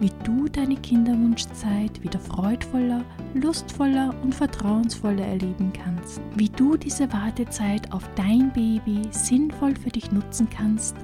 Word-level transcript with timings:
wie 0.00 0.12
du 0.24 0.48
deine 0.48 0.76
Kinderwunschzeit 0.76 2.02
wieder 2.02 2.18
freudvoller, 2.18 3.04
lustvoller 3.34 4.14
und 4.22 4.34
vertrauensvoller 4.34 5.26
erleben 5.26 5.72
kannst, 5.72 6.20
wie 6.36 6.48
du 6.48 6.76
diese 6.76 7.12
Wartezeit 7.12 7.92
auf 7.92 8.08
dein 8.14 8.52
Baby 8.52 9.02
sinnvoll 9.10 9.74
für 9.76 9.90
dich 9.90 10.12
nutzen 10.12 10.48
kannst 10.50 10.96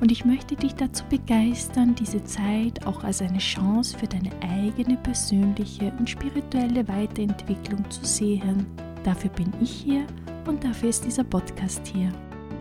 und 0.00 0.12
ich 0.12 0.24
möchte 0.24 0.54
dich 0.54 0.74
dazu 0.74 1.04
begeistern, 1.10 1.94
diese 1.94 2.22
Zeit 2.22 2.86
auch 2.86 3.02
als 3.02 3.20
eine 3.20 3.38
Chance 3.38 3.98
für 3.98 4.06
deine 4.06 4.30
eigene 4.42 4.96
persönliche 4.96 5.92
und 5.98 6.08
spirituelle 6.08 6.86
Weiterentwicklung 6.86 7.88
zu 7.90 8.04
sehen. 8.04 8.66
Dafür 9.02 9.30
bin 9.30 9.52
ich 9.60 9.70
hier 9.70 10.06
und 10.46 10.62
dafür 10.62 10.90
ist 10.90 11.04
dieser 11.04 11.24
Podcast 11.24 11.86
hier. 11.86 12.12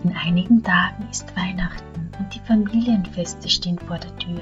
In 0.03 0.13
einigen 0.15 0.63
Tagen 0.63 1.07
ist 1.11 1.35
Weihnachten 1.35 2.09
und 2.19 2.33
die 2.33 2.39
Familienfeste 2.39 3.49
stehen 3.49 3.77
vor 3.77 3.99
der 3.99 4.15
Tür. 4.17 4.41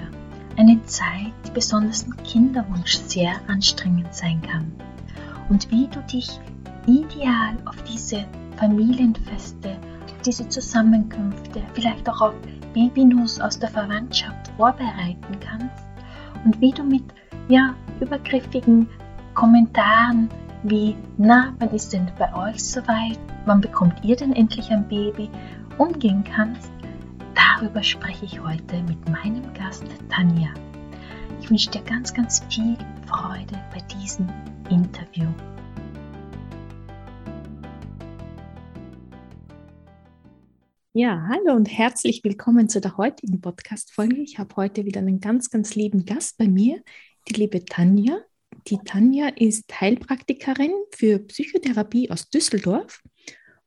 Eine 0.57 0.81
Zeit, 0.85 1.33
die 1.45 1.51
besonders 1.51 2.03
im 2.03 2.15
Kinderwunsch 2.23 2.95
sehr 2.95 3.33
anstrengend 3.47 4.13
sein 4.13 4.41
kann. 4.41 4.71
Und 5.49 5.69
wie 5.69 5.87
du 5.87 5.99
dich 6.01 6.39
ideal 6.87 7.57
auf 7.65 7.81
diese 7.83 8.25
Familienfeste, 8.57 9.75
diese 10.25 10.47
Zusammenkünfte, 10.47 11.61
vielleicht 11.73 12.07
auch 12.09 12.21
auf 12.21 12.33
Babynews 12.73 13.39
aus 13.39 13.59
der 13.59 13.69
Verwandtschaft 13.69 14.49
vorbereiten 14.57 15.39
kannst 15.39 15.83
und 16.45 16.59
wie 16.61 16.71
du 16.71 16.83
mit 16.83 17.03
ja, 17.49 17.75
übergriffigen 17.99 18.87
Kommentaren 19.33 20.29
wie, 20.63 20.95
na, 21.17 21.53
wann 21.59 21.69
ist 21.71 21.93
denn 21.93 22.07
bei 22.17 22.33
euch 22.33 22.63
soweit? 22.63 23.19
Wann 23.45 23.61
bekommt 23.61 24.03
ihr 24.03 24.15
denn 24.15 24.33
endlich 24.33 24.71
ein 24.71 24.87
Baby? 24.87 25.29
umgehen 25.77 26.23
kannst, 26.23 26.71
darüber 27.55 27.83
spreche 27.83 28.25
ich 28.25 28.39
heute 28.41 28.81
mit 28.83 29.09
meinem 29.09 29.53
Gast 29.53 29.85
Tanja. 30.09 30.53
Ich 31.39 31.49
wünsche 31.49 31.71
dir 31.71 31.81
ganz, 31.83 32.13
ganz 32.13 32.43
viel 32.49 32.77
Freude 33.07 33.63
bei 33.73 33.79
diesem 33.95 34.27
Interview. 34.69 35.27
Ja, 40.93 41.27
hallo 41.29 41.55
und 41.55 41.67
herzlich 41.67 42.21
willkommen 42.23 42.67
zu 42.67 42.81
der 42.81 42.97
heutigen 42.97 43.39
Podcast-Folge. 43.39 44.17
Ich 44.17 44.37
habe 44.37 44.55
heute 44.55 44.85
wieder 44.85 44.99
einen 44.99 45.19
ganz, 45.19 45.49
ganz 45.49 45.75
lieben 45.75 46.05
Gast 46.05 46.37
bei 46.37 46.47
mir, 46.47 46.81
die 47.29 47.33
liebe 47.33 47.63
Tanja. 47.63 48.19
Die 48.67 48.79
Tanja 48.83 49.29
ist 49.29 49.79
Heilpraktikerin 49.79 50.71
für 50.93 51.19
Psychotherapie 51.19 52.09
aus 52.09 52.29
Düsseldorf 52.29 53.01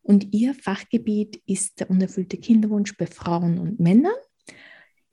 und 0.08 0.32
ihr 0.32 0.54
Fachgebiet 0.54 1.42
ist 1.46 1.80
der 1.80 1.90
unerfüllte 1.90 2.38
Kinderwunsch 2.38 2.96
bei 2.96 3.06
Frauen 3.06 3.58
und 3.58 3.78
Männern. 3.78 4.14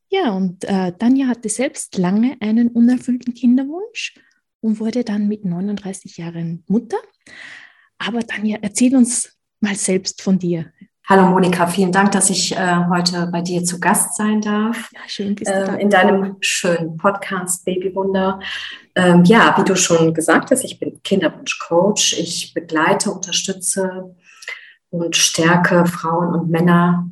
Ja, 0.09 0.31
und 0.31 0.63
äh, 0.63 0.93
Tanja 0.93 1.27
hatte 1.27 1.49
selbst 1.49 1.97
lange 1.97 2.37
einen 2.39 2.69
unerfüllten 2.69 3.33
Kinderwunsch 3.33 4.15
und 4.61 4.79
wurde 4.79 5.03
dann 5.03 5.27
mit 5.27 5.43
39 5.43 6.15
Jahren 6.15 6.63
Mutter. 6.67 6.97
Aber 7.97 8.25
Tanja, 8.25 8.59
erzähl 8.61 8.95
uns 8.95 9.37
mal 9.59 9.75
selbst 9.75 10.21
von 10.21 10.39
dir. 10.39 10.71
Hallo 11.09 11.27
Monika, 11.27 11.67
vielen 11.67 11.91
Dank, 11.91 12.13
dass 12.13 12.29
ich 12.29 12.55
äh, 12.55 12.75
heute 12.89 13.27
bei 13.33 13.41
dir 13.41 13.65
zu 13.65 13.81
Gast 13.81 14.15
sein 14.15 14.39
darf. 14.39 14.89
Ja, 14.93 15.01
schön, 15.07 15.35
bist 15.35 15.51
du 15.51 15.55
äh. 15.55 15.81
In 15.81 15.89
deinem 15.89 16.37
schönen 16.39 16.95
Podcast 16.95 17.65
Babywunder. 17.65 18.39
Ähm, 18.95 19.25
ja, 19.25 19.53
wie 19.57 19.65
du 19.65 19.75
schon 19.75 20.13
gesagt 20.13 20.51
hast, 20.51 20.63
ich 20.63 20.79
bin 20.79 21.03
Kinderwunschcoach. 21.03 22.15
Ich 22.17 22.53
begleite, 22.53 23.11
unterstütze 23.11 24.15
und 25.01 25.15
stärke 25.15 25.85
Frauen 25.85 26.33
und 26.33 26.49
Männer 26.49 27.09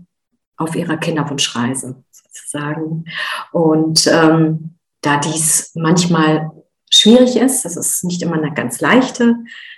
auf 0.57 0.75
ihrer 0.75 0.97
Kinderwunschreise 0.97 2.03
sozusagen. 2.11 3.05
Und 3.51 4.07
ähm, 4.07 4.75
da 5.01 5.17
dies 5.17 5.71
manchmal 5.75 6.51
schwierig 6.89 7.35
ist, 7.35 7.65
das 7.65 7.75
ist 7.75 8.03
nicht 8.03 8.21
immer 8.21 8.35
eine 8.35 8.53
ganz 8.53 8.81
leichte 8.81 9.35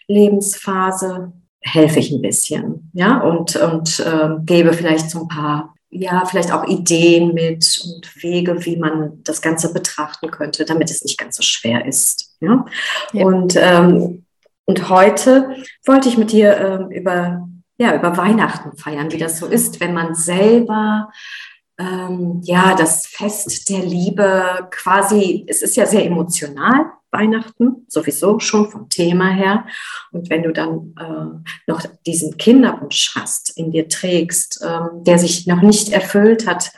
Lebensphase, 0.08 1.34
helfe 1.62 2.00
ich 2.00 2.12
ein 2.12 2.22
bisschen, 2.22 2.92
ja, 2.94 3.22
und, 3.22 3.56
und 3.56 4.00
äh, 4.00 4.30
gebe 4.44 4.74
vielleicht 4.74 5.10
so 5.10 5.22
ein 5.22 5.28
paar, 5.28 5.74
ja, 5.90 6.24
vielleicht 6.26 6.52
auch 6.52 6.68
Ideen 6.68 7.34
mit 7.34 7.82
und 7.84 8.24
Wege, 8.24 8.66
wie 8.66 8.78
man 8.78 9.24
das 9.24 9.42
Ganze 9.42 9.74
betrachten 9.74 10.30
könnte, 10.30 10.66
damit 10.66 10.92
es 10.92 11.04
nicht 11.04 11.18
ganz 11.18 11.38
so 11.38 11.42
schwer 11.42 11.86
ist, 11.86 12.36
ja. 12.40 12.66
ja. 13.14 13.26
Und, 13.26 13.56
ähm, 13.58 14.26
und 14.66 14.90
heute 14.90 15.56
wollte 15.86 16.10
ich 16.10 16.18
mit 16.18 16.32
dir 16.32 16.58
ähm, 16.58 16.92
über 16.92 17.48
ja, 17.78 17.96
über 17.96 18.16
Weihnachten 18.18 18.78
feiern, 18.78 19.12
wie 19.12 19.18
das 19.18 19.40
so 19.40 19.48
ist, 19.48 19.80
wenn 19.80 19.94
man 19.94 20.16
selber 20.16 21.12
ähm, 21.78 22.42
ja 22.44 22.76
das 22.76 23.06
Fest 23.08 23.70
der 23.70 23.80
Liebe 23.80 24.68
quasi, 24.72 25.46
es 25.48 25.62
ist 25.62 25.76
ja 25.76 25.86
sehr 25.86 26.06
emotional, 26.06 26.92
Weihnachten, 27.12 27.86
sowieso 27.88 28.40
schon 28.40 28.70
vom 28.70 28.90
Thema 28.90 29.30
her. 29.30 29.66
Und 30.12 30.30
wenn 30.30 30.44
du 30.44 30.52
dann 30.52 30.94
äh, 31.00 31.52
noch 31.68 31.82
diesen 32.06 32.38
Kinderwunsch 32.38 33.14
hast, 33.16 33.58
in 33.58 33.72
dir 33.72 33.88
trägst, 33.88 34.62
ähm, 34.66 35.04
der 35.04 35.18
sich 35.18 35.48
noch 35.48 35.62
nicht 35.62 35.90
erfüllt 35.90 36.48
hat, 36.48 36.72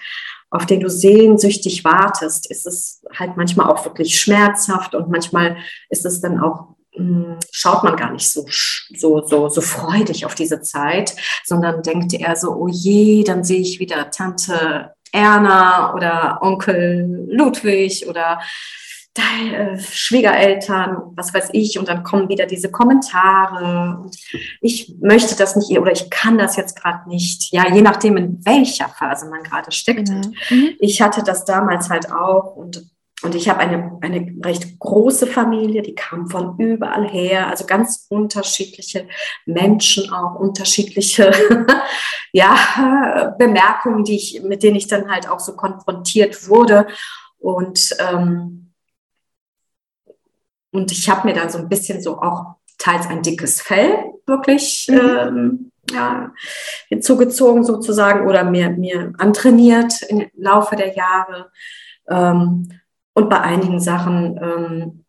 auf 0.50 0.66
den 0.66 0.80
du 0.80 0.90
sehnsüchtig 0.90 1.84
wartest, 1.84 2.50
ist 2.50 2.66
es 2.66 3.04
halt 3.18 3.36
manchmal 3.36 3.70
auch 3.70 3.84
wirklich 3.84 4.20
schmerzhaft 4.20 4.96
und 4.96 5.10
manchmal 5.10 5.58
ist 5.90 6.06
es 6.06 6.22
dann 6.22 6.40
auch 6.40 6.77
schaut 7.52 7.84
man 7.84 7.96
gar 7.96 8.12
nicht 8.12 8.30
so, 8.30 8.46
so, 8.96 9.26
so, 9.26 9.50
so 9.50 9.62
freudig 9.62 10.26
auf 10.26 10.36
diese 10.36 10.62
Zeit, 10.62 11.16
sondern 11.46 11.84
denkt 11.84 12.14
eher 12.14 12.36
so, 12.36 12.56
oh 12.56 12.68
je, 12.68 13.24
dann 13.24 13.44
sehe 13.44 13.62
ich 13.62 13.80
wieder 13.80 14.10
Tante 14.12 14.94
Erna 15.12 15.94
oder 15.94 16.40
Onkel 16.42 17.28
Ludwig 17.30 18.08
oder 18.08 18.40
äh, 19.18 19.80
Schwiegereltern, 19.80 20.98
was 21.16 21.34
weiß 21.34 21.50
ich, 21.54 21.80
und 21.80 21.88
dann 21.88 22.04
kommen 22.04 22.30
wieder 22.30 22.46
diese 22.46 22.70
Kommentare. 22.70 24.00
Und 24.04 24.16
ich 24.62 24.96
möchte 25.02 25.36
das 25.36 25.56
nicht 25.56 25.72
oder 25.80 25.92
ich 25.92 26.10
kann 26.10 26.38
das 26.38 26.56
jetzt 26.56 26.80
gerade 26.80 27.10
nicht. 27.10 27.52
Ja, 27.52 27.74
je 27.74 27.82
nachdem, 27.82 28.18
in 28.18 28.46
welcher 28.46 28.90
Phase 28.90 29.28
man 29.30 29.44
gerade 29.44 29.72
steckt. 29.72 30.10
Mhm. 30.10 30.76
Ich 30.80 31.02
hatte 31.02 31.24
das 31.24 31.46
damals 31.46 31.90
halt 31.90 32.12
auch 32.12 32.56
und 32.56 32.86
und 33.24 33.34
ich 33.34 33.50
habe 33.50 33.60
eine, 33.60 33.98
eine 34.02 34.32
recht 34.46 34.78
große 34.78 35.26
Familie, 35.26 35.82
die 35.82 35.96
kam 35.96 36.30
von 36.30 36.56
überall 36.60 37.08
her, 37.08 37.48
also 37.48 37.66
ganz 37.66 38.06
unterschiedliche 38.10 39.08
Menschen, 39.48 40.14
auch 40.14 40.36
unterschiedliche 40.36 41.32
ja, 42.32 43.36
Bemerkungen, 43.40 44.04
die 44.04 44.18
ich, 44.18 44.44
mit 44.44 44.62
denen 44.62 44.76
ich 44.76 44.88
dann 44.88 45.10
halt 45.10 45.28
auch 45.28 45.40
so 45.40 45.56
konfrontiert 45.56 46.48
wurde. 46.48 46.86
Und, 47.40 47.96
ähm, 48.00 48.72
und 50.72 50.92
ich 50.92 51.10
habe 51.10 51.28
mir 51.28 51.34
dann 51.34 51.50
so 51.50 51.58
ein 51.58 51.70
bisschen 51.70 52.04
so 52.04 52.22
auch 52.22 52.58
teils 52.78 53.08
ein 53.08 53.24
dickes 53.24 53.62
Fell 53.62 54.14
wirklich 54.28 54.88
mhm. 54.92 54.98
ähm, 55.00 55.72
ja, 55.90 56.32
hinzugezogen 56.90 57.64
sozusagen 57.64 58.28
oder 58.28 58.44
mir, 58.44 58.70
mir 58.70 59.14
antrainiert 59.18 60.04
im 60.04 60.30
Laufe 60.36 60.76
der 60.76 60.96
Jahre. 60.96 61.52
Ähm, 62.10 62.70
und 63.18 63.32
bei 63.32 63.42
einigen 63.42 63.80
Sachen, 63.80 64.40
ähm, 64.40 65.04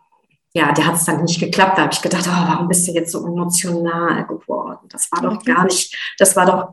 ja, 0.54 0.72
der 0.72 0.86
hat 0.86 0.94
es 0.94 1.04
dann 1.04 1.24
nicht 1.24 1.40
geklappt. 1.40 1.76
Da 1.76 1.82
habe 1.82 1.92
ich 1.92 2.00
gedacht, 2.00 2.24
oh, 2.26 2.48
warum 2.48 2.66
bist 2.66 2.88
du 2.88 2.92
jetzt 2.92 3.12
so 3.12 3.18
emotional 3.26 4.26
geworden? 4.26 4.88
Das 4.88 5.12
war 5.12 5.20
doch 5.20 5.44
gar 5.44 5.64
nicht, 5.64 5.94
das 6.16 6.34
war 6.34 6.46
doch 6.46 6.68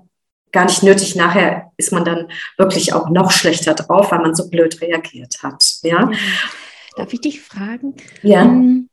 gar 0.53 0.63
nicht 0.63 0.81
nötig. 0.81 1.17
Nachher 1.17 1.73
ist 1.75 1.91
man 1.91 2.05
dann 2.05 2.29
wirklich 2.57 2.93
auch 2.93 3.09
noch 3.09 3.31
schlechter 3.31 3.73
drauf, 3.73 4.13
weil 4.13 4.19
man 4.19 4.33
so 4.33 4.49
blöd 4.49 4.79
reagiert 4.79 5.43
hat. 5.43 5.79
Ja. 5.83 6.09
Darf 6.95 7.11
ich 7.11 7.19
dich 7.19 7.41
fragen? 7.41 7.95
Ja. 8.21 8.43
Ähm, 8.43 8.87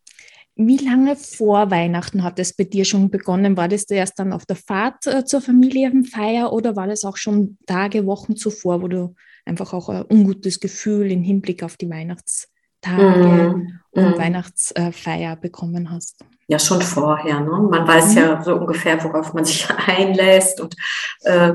wie 0.56 0.78
lange 0.78 1.14
vor 1.14 1.70
Weihnachten 1.70 2.24
hat 2.24 2.40
es 2.40 2.56
bei 2.56 2.64
dir 2.64 2.84
schon 2.84 3.08
begonnen? 3.08 3.56
War 3.56 3.68
das 3.68 3.84
erst 3.84 4.18
dann 4.18 4.32
auf 4.32 4.46
der 4.46 4.56
Fahrt 4.56 5.06
äh, 5.06 5.24
zur 5.24 5.42
Familienfeier 5.42 6.52
oder 6.52 6.74
war 6.74 6.88
das 6.88 7.04
auch 7.04 7.18
schon 7.18 7.56
Tage, 7.66 8.04
Wochen 8.04 8.34
zuvor, 8.34 8.82
wo 8.82 8.88
du 8.88 9.14
einfach 9.44 9.72
auch 9.72 9.88
ein 9.88 10.04
ungutes 10.08 10.60
Gefühl 10.60 11.10
im 11.10 11.22
Hinblick 11.22 11.62
auf 11.62 11.76
die 11.76 11.90
Weihnachtstage 11.90 13.54
mm, 13.56 13.80
und 13.90 14.16
mm. 14.16 14.18
Weihnachtsfeier 14.18 15.36
bekommen 15.36 15.90
hast? 15.90 16.24
Ja, 16.48 16.58
schon 16.58 16.82
vorher. 16.82 17.40
Ne? 17.40 17.68
Man 17.70 17.86
weiß 17.86 18.12
mhm. 18.12 18.18
ja 18.18 18.42
so 18.42 18.56
ungefähr, 18.56 19.02
worauf 19.02 19.32
man 19.32 19.44
sich 19.44 19.68
einlässt 19.86 20.60
und 20.60 20.76
äh, 21.22 21.54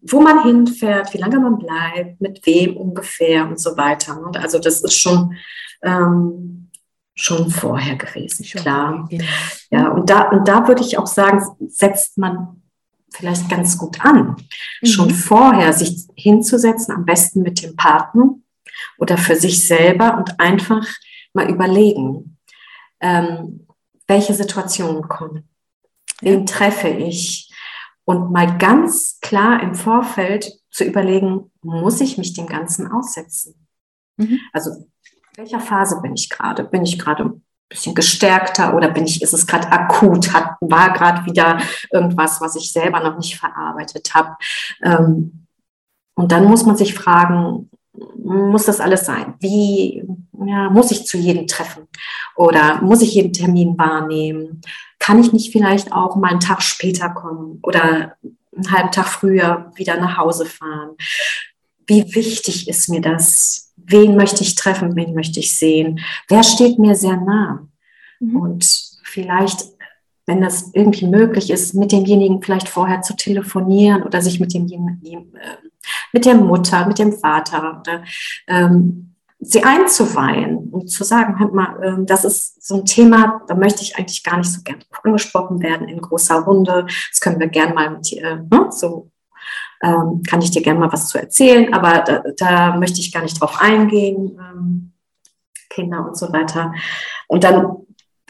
wo 0.00 0.20
man 0.20 0.44
hinfährt, 0.44 1.12
wie 1.12 1.18
lange 1.18 1.40
man 1.40 1.58
bleibt, 1.58 2.20
mit 2.20 2.46
wem 2.46 2.76
ungefähr 2.76 3.46
und 3.46 3.58
so 3.58 3.76
weiter. 3.76 4.14
Ne? 4.14 4.40
Also 4.40 4.58
das 4.58 4.80
ist 4.82 4.98
schon 4.98 5.34
ähm, 5.82 6.58
schon 7.18 7.50
vorher 7.50 7.96
gewesen, 7.96 8.44
schon 8.44 8.62
klar. 8.62 9.06
Genau. 9.10 9.24
Ja, 9.70 9.88
und 9.88 10.08
da, 10.08 10.30
und 10.30 10.46
da 10.46 10.66
würde 10.68 10.82
ich 10.82 10.98
auch 10.98 11.08
sagen, 11.08 11.44
setzt 11.68 12.16
man 12.16 12.62
vielleicht 13.12 13.48
ganz 13.48 13.78
gut 13.78 14.04
an, 14.04 14.36
mhm. 14.82 14.86
schon 14.86 15.10
vorher 15.10 15.72
sich 15.72 16.06
hinzusetzen, 16.14 16.94
am 16.94 17.04
besten 17.04 17.42
mit 17.42 17.62
dem 17.62 17.76
Partner 17.76 18.34
oder 18.98 19.18
für 19.18 19.36
sich 19.36 19.66
selber 19.66 20.18
und 20.18 20.38
einfach 20.40 20.86
mal 21.32 21.48
überlegen, 21.48 22.38
ähm, 23.00 23.66
welche 24.06 24.34
Situationen 24.34 25.08
kommen, 25.08 25.48
wen 26.20 26.46
treffe 26.46 26.88
ich 26.88 27.52
und 28.04 28.32
mal 28.32 28.58
ganz 28.58 29.18
klar 29.20 29.62
im 29.62 29.74
Vorfeld 29.74 30.52
zu 30.70 30.84
überlegen, 30.84 31.50
muss 31.62 32.00
ich 32.00 32.18
mich 32.18 32.32
dem 32.32 32.46
Ganzen 32.46 32.90
aussetzen? 32.90 33.66
Mhm. 34.16 34.40
Also 34.52 34.70
in 34.70 34.86
welcher 35.36 35.60
Phase 35.60 36.00
bin 36.00 36.14
ich 36.14 36.30
gerade? 36.30 36.64
Bin 36.64 36.84
ich 36.84 36.98
gerade 36.98 37.40
bisschen 37.68 37.94
gestärkter 37.94 38.74
oder 38.74 38.88
bin 38.88 39.04
ich, 39.04 39.22
ist 39.22 39.34
es 39.34 39.46
gerade 39.46 39.70
akut, 39.70 40.32
hat, 40.32 40.56
war 40.60 40.92
gerade 40.92 41.26
wieder 41.26 41.58
irgendwas, 41.92 42.40
was 42.40 42.56
ich 42.56 42.72
selber 42.72 43.00
noch 43.00 43.16
nicht 43.16 43.38
verarbeitet 43.38 44.14
habe? 44.14 44.36
Ähm, 44.82 45.46
und 46.14 46.32
dann 46.32 46.46
muss 46.46 46.64
man 46.64 46.76
sich 46.76 46.94
fragen, 46.94 47.70
muss 48.16 48.66
das 48.66 48.80
alles 48.80 49.06
sein? 49.06 49.34
Wie 49.40 50.04
ja, 50.46 50.70
muss 50.70 50.90
ich 50.90 51.06
zu 51.06 51.18
jedem 51.18 51.46
treffen? 51.46 51.88
Oder 52.36 52.80
muss 52.82 53.02
ich 53.02 53.14
jeden 53.14 53.32
Termin 53.32 53.78
wahrnehmen? 53.78 54.60
Kann 54.98 55.20
ich 55.20 55.32
nicht 55.32 55.52
vielleicht 55.52 55.92
auch 55.92 56.16
mal 56.16 56.30
einen 56.30 56.40
Tag 56.40 56.62
später 56.62 57.10
kommen 57.10 57.58
oder 57.62 58.16
einen 58.54 58.72
halben 58.72 58.90
Tag 58.90 59.06
früher 59.06 59.72
wieder 59.76 59.98
nach 60.00 60.16
Hause 60.16 60.46
fahren? 60.46 60.96
Wie 61.88 62.14
wichtig 62.14 62.68
ist 62.68 62.88
mir 62.88 63.00
das? 63.00 63.72
Wen 63.76 64.14
möchte 64.16 64.42
ich 64.42 64.54
treffen? 64.54 64.94
Wen 64.94 65.14
möchte 65.14 65.40
ich 65.40 65.56
sehen? 65.56 65.98
Wer 66.28 66.44
steht 66.44 66.78
mir 66.78 66.94
sehr 66.94 67.16
nah? 67.16 67.66
Mhm. 68.20 68.36
Und 68.36 68.98
vielleicht 69.02 69.64
wenn 70.28 70.42
das 70.42 70.70
irgendwie 70.74 71.06
möglich 71.06 71.50
ist, 71.50 71.74
mit 71.74 71.90
demjenigen 71.90 72.42
vielleicht 72.42 72.68
vorher 72.68 73.00
zu 73.00 73.16
telefonieren 73.16 74.02
oder 74.02 74.20
sich 74.20 74.38
mit 74.38 74.52
demjenigen, 74.52 75.34
äh, 75.34 75.56
mit 76.12 76.26
der 76.26 76.34
Mutter, 76.34 76.86
mit 76.86 76.98
dem 76.98 77.14
Vater 77.14 77.80
oder 77.80 78.04
ähm, 78.46 79.14
sie 79.40 79.64
einzuweihen 79.64 80.68
und 80.68 80.90
zu 80.90 81.02
sagen, 81.02 81.38
hört 81.38 81.54
mal, 81.54 81.82
äh, 81.82 82.04
das 82.04 82.26
ist 82.26 82.62
so 82.64 82.76
ein 82.76 82.84
Thema, 82.84 83.40
da 83.48 83.54
möchte 83.54 83.82
ich 83.82 83.96
eigentlich 83.96 84.22
gar 84.22 84.36
nicht 84.36 84.52
so 84.52 84.60
gerne 84.62 84.82
angesprochen 85.02 85.62
werden 85.62 85.88
in 85.88 86.02
großer 86.02 86.40
Runde. 86.40 86.86
Das 87.10 87.20
können 87.20 87.40
wir 87.40 87.48
gerne 87.48 87.72
mal 87.72 87.90
mit, 87.90 88.12
äh, 88.12 88.38
so 88.68 89.10
ähm, 89.82 90.22
kann 90.26 90.42
ich 90.42 90.50
dir 90.50 90.62
gerne 90.62 90.80
mal 90.80 90.92
was 90.92 91.08
zu 91.08 91.18
erzählen, 91.18 91.72
aber 91.72 92.02
da, 92.02 92.22
da 92.36 92.76
möchte 92.76 93.00
ich 93.00 93.12
gar 93.12 93.22
nicht 93.22 93.40
drauf 93.40 93.60
eingehen, 93.60 94.38
ähm, 94.38 94.92
Kinder 95.70 96.06
und 96.06 96.16
so 96.16 96.32
weiter. 96.32 96.74
Und 97.28 97.44
dann 97.44 97.76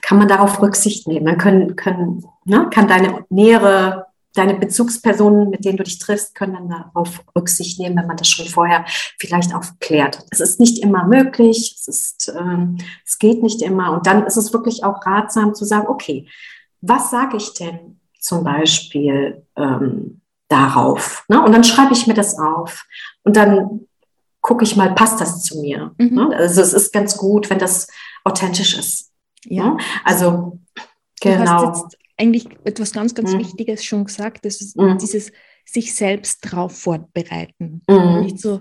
kann 0.02 0.18
man 0.18 0.28
darauf 0.28 0.60
Rücksicht 0.60 1.06
nehmen. 1.08 1.26
Dann 1.26 1.38
können, 1.38 1.76
können, 1.76 2.24
ne, 2.44 2.68
kann 2.70 2.88
deine 2.88 3.24
nähere 3.30 4.08
deine 4.38 4.54
Bezugspersonen, 4.54 5.50
mit 5.50 5.64
denen 5.64 5.76
du 5.76 5.82
dich 5.82 5.98
triffst, 5.98 6.34
können 6.34 6.54
dann 6.54 6.68
darauf 6.68 7.22
Rücksicht 7.36 7.80
nehmen, 7.80 7.96
wenn 7.96 8.06
man 8.06 8.16
das 8.16 8.28
schon 8.28 8.46
vorher 8.46 8.84
vielleicht 9.18 9.54
aufklärt. 9.54 10.24
Es 10.30 10.40
ist 10.40 10.60
nicht 10.60 10.82
immer 10.82 11.06
möglich, 11.06 11.74
es, 11.76 11.88
ist, 11.88 12.32
ähm, 12.38 12.78
es 13.04 13.18
geht 13.18 13.42
nicht 13.42 13.62
immer. 13.62 13.92
Und 13.92 14.06
dann 14.06 14.24
ist 14.26 14.36
es 14.36 14.52
wirklich 14.52 14.84
auch 14.84 15.04
ratsam 15.04 15.54
zu 15.54 15.64
sagen, 15.64 15.88
okay, 15.88 16.28
was 16.80 17.10
sage 17.10 17.36
ich 17.36 17.54
denn 17.54 18.00
zum 18.20 18.44
Beispiel 18.44 19.44
ähm, 19.56 20.20
darauf? 20.48 21.24
Ne? 21.28 21.42
Und 21.42 21.52
dann 21.52 21.64
schreibe 21.64 21.92
ich 21.92 22.06
mir 22.06 22.14
das 22.14 22.38
auf. 22.38 22.86
Und 23.22 23.36
dann 23.36 23.86
gucke 24.40 24.64
ich 24.64 24.76
mal, 24.76 24.94
passt 24.94 25.20
das 25.20 25.42
zu 25.42 25.60
mir? 25.60 25.92
Mhm. 25.98 26.14
Ne? 26.14 26.36
Also 26.36 26.62
es 26.62 26.72
ist 26.72 26.92
ganz 26.92 27.16
gut, 27.16 27.50
wenn 27.50 27.58
das 27.58 27.88
authentisch 28.24 28.76
ist. 28.78 29.12
Ja. 29.44 29.70
Ne? 29.70 29.76
Also 30.04 30.58
genau 31.20 31.88
eigentlich 32.18 32.48
etwas 32.64 32.92
ganz, 32.92 33.14
ganz 33.14 33.32
mhm. 33.32 33.38
Wichtiges 33.38 33.84
schon 33.84 34.04
gesagt. 34.04 34.44
Das 34.44 34.60
ist 34.60 34.76
mhm. 34.76 34.98
dieses 34.98 35.32
sich 35.64 35.94
selbst 35.94 36.40
drauf 36.40 36.76
vorbereiten. 36.76 37.82
Mhm. 37.88 38.20
Nicht 38.22 38.40
so 38.40 38.60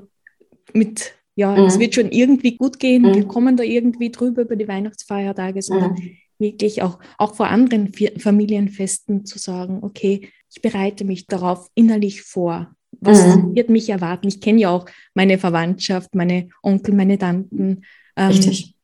mit, 0.74 1.14
ja, 1.36 1.56
es 1.66 1.76
mhm. 1.76 1.80
wird 1.80 1.96
schon 1.96 2.12
irgendwie 2.12 2.58
gut 2.58 2.80
gehen, 2.80 3.04
wir 3.04 3.24
mhm. 3.24 3.28
kommen 3.28 3.58
da 3.58 3.64
irgendwie 3.64 4.12
drüber 4.12 4.44
über 4.44 4.56
die 4.56 4.68
Weihnachtsfeiertage, 4.68 5.62
sondern 5.62 5.98
wirklich 6.38 6.84
auch, 6.84 7.00
auch 7.18 7.34
vor 7.34 7.48
anderen 7.48 7.92
Familienfesten 8.20 9.26
zu 9.26 9.40
sagen, 9.40 9.80
okay, 9.82 10.30
ich 10.50 10.62
bereite 10.62 11.06
mich 11.06 11.28
darauf 11.28 11.70
innerlich 11.76 12.24
vor. 12.24 12.74
Was 13.00 13.38
wird 13.54 13.70
mich 13.70 13.90
erwarten? 13.90 14.28
Ich 14.28 14.42
kenne 14.42 14.62
ja 14.62 14.70
auch 14.72 14.88
meine 15.14 15.38
Verwandtschaft, 15.38 16.16
meine 16.16 16.50
Onkel, 16.64 16.96
meine 16.96 17.18
Tanten. 17.18 17.84
Ähm, 18.16 18.28
Richtig. 18.30 18.76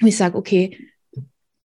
Ich 0.00 0.16
sage, 0.16 0.36
okay, 0.36 0.76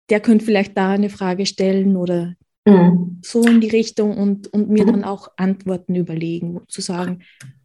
der 0.09 0.19
könnte 0.19 0.45
vielleicht 0.45 0.77
da 0.77 0.91
eine 0.91 1.09
Frage 1.09 1.45
stellen 1.45 1.95
oder 1.95 2.33
mhm. 2.65 3.19
so 3.23 3.43
in 3.43 3.61
die 3.61 3.69
Richtung 3.69 4.17
und, 4.17 4.47
und 4.47 4.69
mir 4.69 4.83
mhm. 4.83 4.91
dann 4.91 5.03
auch 5.03 5.29
Antworten 5.37 5.95
überlegen, 5.95 6.59
zu 6.67 6.81
sagen. 6.81 7.23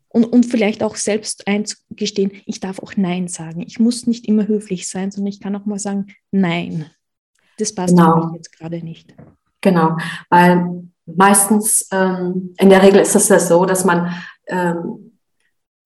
Und, 0.09 0.25
und 0.25 0.47
vielleicht 0.47 0.83
auch 0.85 0.95
selbst 0.95 1.49
einzugestehen, 1.49 2.31
ich 2.47 2.61
darf 2.61 2.79
auch 2.79 2.97
Nein 2.97 3.27
sagen. 3.27 3.63
Ich 3.67 3.81
muss 3.81 4.07
nicht 4.07 4.29
immer 4.29 4.47
höflich 4.47 4.87
sein, 4.87 5.11
sondern 5.11 5.33
ich 5.33 5.41
kann 5.41 5.57
auch 5.57 5.67
mal 5.67 5.81
sagen, 5.81 6.07
Nein. 6.31 6.87
Das 7.59 7.75
passt 7.75 7.97
genau. 7.97 8.21
für 8.21 8.27
mich 8.27 8.37
jetzt 8.37 8.53
gerade 8.57 8.85
nicht. 8.85 9.15
Genau, 9.61 9.97
weil 10.29 10.85
meistens, 11.07 11.89
ähm, 11.93 12.55
in 12.59 12.71
der 12.71 12.83
Regel 12.83 13.01
ist 13.01 13.15
es 13.15 13.29
ja 13.29 13.39
so, 13.39 13.65
dass 13.65 13.85
man 13.85 14.15
ähm, 14.47 15.13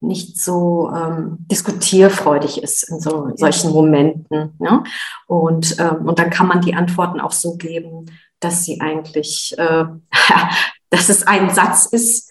nicht 0.01 0.41
so 0.41 0.91
ähm, 0.95 1.39
diskutierfreudig 1.51 2.63
ist 2.63 2.85
in 2.89 3.01
so, 3.01 3.31
solchen 3.35 3.73
Momenten. 3.73 4.55
Ne? 4.59 4.85
Und, 5.27 5.77
ähm, 5.81 6.07
und 6.07 6.19
dann 6.19 6.31
kann 6.31 6.47
man 6.47 6.61
die 6.61 6.75
Antworten 6.75 7.21
auch 7.21 7.33
so 7.33 7.57
geben, 7.57 8.07
dass 8.41 8.65
sie 8.65 8.81
eigentlich, 8.81 9.57
äh, 9.59 9.85
dass 10.91 11.09
es 11.09 11.27
ein 11.27 11.51
Satz 11.51 11.87
ist 11.87 12.31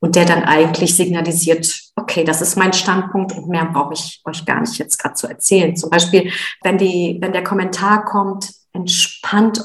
und 0.00 0.16
der 0.16 0.26
dann 0.26 0.44
eigentlich 0.44 0.94
signalisiert, 0.94 1.92
okay, 1.96 2.24
das 2.24 2.42
ist 2.42 2.56
mein 2.56 2.74
Standpunkt 2.74 3.32
und 3.32 3.48
mehr 3.48 3.64
brauche 3.64 3.94
ich 3.94 4.20
euch 4.26 4.44
gar 4.44 4.60
nicht 4.60 4.78
jetzt 4.78 4.98
gerade 4.98 5.14
zu 5.14 5.26
erzählen. 5.26 5.74
Zum 5.74 5.88
Beispiel, 5.88 6.30
wenn, 6.62 6.76
die, 6.76 7.16
wenn 7.20 7.32
der 7.32 7.42
Kommentar 7.42 8.04
kommt, 8.04 8.52
entspannt 8.72 9.15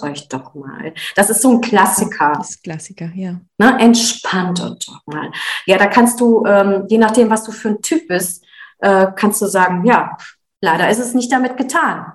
euch 0.02 0.28
doch 0.28 0.54
mal. 0.56 0.94
Das 1.16 1.30
ist 1.30 1.42
so 1.42 1.52
ein 1.52 1.62
Klassiker. 1.62 2.34
Das 2.38 2.52
ist 2.52 2.64
Klassiker, 2.64 3.12
ja. 3.14 3.40
Ne? 3.58 3.78
Entspannt 3.80 4.62
euch 4.62 4.80
doch 4.86 5.02
mal. 5.06 5.32
Ja, 5.66 5.78
da 5.78 5.88
kannst 5.88 6.20
du, 6.20 6.46
ähm, 6.46 6.86
je 6.90 6.98
nachdem, 6.98 7.30
was 7.30 7.44
du 7.44 7.52
für 7.52 7.70
ein 7.70 7.82
Typ 7.82 8.08
bist, 8.08 8.44
äh, 8.80 9.08
kannst 9.16 9.42
du 9.42 9.46
sagen, 9.46 9.86
ja, 9.86 10.18
leider 10.62 10.90
ist 10.90 11.00
es 11.00 11.14
nicht 11.14 11.32
damit 11.32 11.58
getan. 11.58 12.14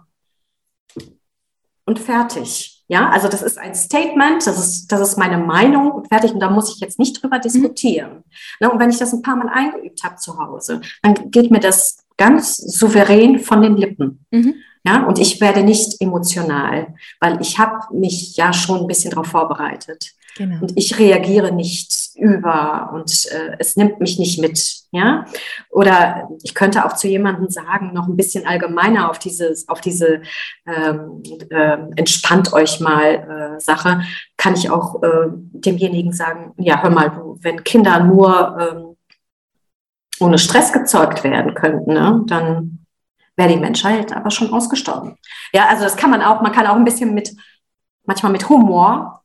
Und 1.85 1.99
fertig. 1.99 2.85
Ja, 2.89 3.11
also 3.11 3.29
das 3.29 3.43
ist 3.43 3.59
ein 3.59 3.75
Statement, 3.75 4.47
das 4.47 4.59
ist, 4.59 4.89
das 4.93 5.01
ist 5.01 5.19
meine 5.19 5.39
Meinung 5.39 5.91
und 5.91 6.09
fertig. 6.09 6.33
Und 6.33 6.41
da 6.41 6.51
muss 6.51 6.73
ich 6.73 6.81
jetzt 6.81 6.99
nicht 6.99 7.21
drüber 7.21 7.39
diskutieren. 7.39 8.23
Mhm. 8.61 8.71
Und 8.71 8.79
wenn 8.79 8.91
ich 8.91 8.99
das 8.99 9.13
ein 9.13 9.23
paar 9.23 9.37
Mal 9.37 9.49
eingeübt 9.49 10.05
habe 10.05 10.17
zu 10.17 10.39
Hause, 10.39 10.81
dann 11.03 11.31
geht 11.31 11.51
mir 11.51 11.61
das 11.61 11.99
ganz 12.17 12.57
souverän 12.57 13.41
von 13.41 13.63
den 13.63 13.77
Lippen. 13.77 14.25
Mhm. 14.31 14.55
Ja, 14.87 15.05
und 15.05 15.19
ich 15.19 15.41
werde 15.41 15.65
nicht 15.65 16.01
emotional, 16.01 16.95
weil 17.21 17.41
ich 17.41 17.59
habe 17.59 17.93
mich 17.93 18.37
ja 18.37 18.53
schon 18.53 18.83
ein 18.83 18.87
bisschen 18.87 19.11
darauf 19.11 19.27
vorbereitet. 19.27 20.13
Genau. 20.37 20.61
Und 20.61 20.77
ich 20.77 20.99
reagiere 20.99 21.51
nicht 21.51 22.11
über 22.15 22.91
und 22.93 23.27
äh, 23.33 23.57
es 23.59 23.77
nimmt 23.77 24.01
mich 24.01 24.19
nicht 24.19 24.39
mit. 24.39 24.83
Ja? 24.93 25.25
Oder 25.71 26.29
ich 26.43 26.55
könnte 26.55 26.85
auch 26.85 26.95
zu 26.95 27.09
jemandem 27.09 27.49
sagen, 27.49 27.93
noch 27.95 28.07
ein 28.07 28.17
bisschen 28.17 28.47
allgemeiner 28.47 29.11
auf, 29.11 29.19
dieses, 29.19 29.69
auf 29.69 29.81
diese 29.81 30.21
ähm, 30.67 31.23
äh, 31.51 31.79
entspannt 31.97 32.53
euch 32.53 32.81
mal 32.81 33.57
äh, 33.57 33.61
Sache, 33.61 34.03
kann 34.37 34.55
ich 34.55 34.71
auch 34.71 35.03
äh, 35.03 35.29
demjenigen 35.31 36.13
sagen, 36.13 36.53
ja, 36.59 36.83
hör 36.83 36.91
mal, 36.91 37.11
du, 37.11 37.39
wenn 37.41 37.65
Kinder 37.65 38.01
nur 38.01 38.57
ähm, 38.61 38.97
ohne 40.21 40.39
Stress 40.39 40.73
gezeugt 40.73 41.25
werden 41.25 41.55
könnten, 41.55 41.93
ne, 41.93 42.23
dann 42.27 42.86
wäre 43.37 43.51
die 43.51 43.61
Menschheit 43.61 44.13
aber 44.13 44.31
schon 44.31 44.53
ausgestorben. 44.53 45.17
Ja, 45.53 45.69
also 45.69 45.85
das 45.85 45.97
kann 45.97 46.11
man 46.11 46.23
auch, 46.23 46.41
man 46.41 46.53
kann 46.53 46.67
auch 46.67 46.77
ein 46.77 46.85
bisschen 46.85 47.15
mit, 47.15 47.37
manchmal 48.05 48.33
mit 48.33 48.49
Humor 48.49 49.23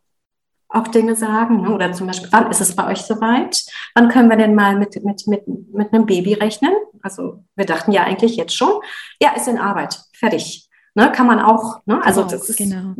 auch 0.70 0.88
Dinge 0.88 1.16
sagen. 1.16 1.62
Ne? 1.62 1.74
Oder 1.74 1.92
zum 1.94 2.08
Beispiel, 2.08 2.30
wann 2.32 2.50
ist 2.50 2.62
es 2.62 2.76
bei 2.76 2.88
euch 2.88 3.02
soweit? 3.02 3.64
Wann 3.94 4.10
können 4.10 4.30
wir 4.30 4.38
denn 4.38 4.56
mal 4.56 4.78
mit, 4.78 5.04
mit, 5.04 5.28
mit, 5.28 5.44
mit 5.48 5.94
einem 5.94 6.06
Baby 6.06 6.34
rechnen? 6.34 6.74
Also 7.02 7.44
wir 7.56 7.66
dachten 7.66 7.92
ja 7.92 8.04
eigentlich 8.04 8.36
jetzt 8.36 8.56
schon, 8.56 8.82
ja, 9.22 9.32
ist 9.32 9.48
in 9.48 9.58
Arbeit, 9.58 10.00
fertig. 10.14 10.70
Ne? 10.94 11.12
Kann 11.12 11.28
man 11.28 11.40
auch, 11.40 11.82
ne? 11.86 12.04
also 12.04 12.24
das 12.24 12.50
ist, 12.50 12.58
genau. 12.58 12.96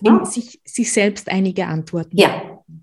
Ja. 0.00 0.24
Sich, 0.24 0.60
sich 0.64 0.92
selbst 0.92 1.28
einige 1.28 1.66
Antworten. 1.66 2.16
Ja, 2.16 2.30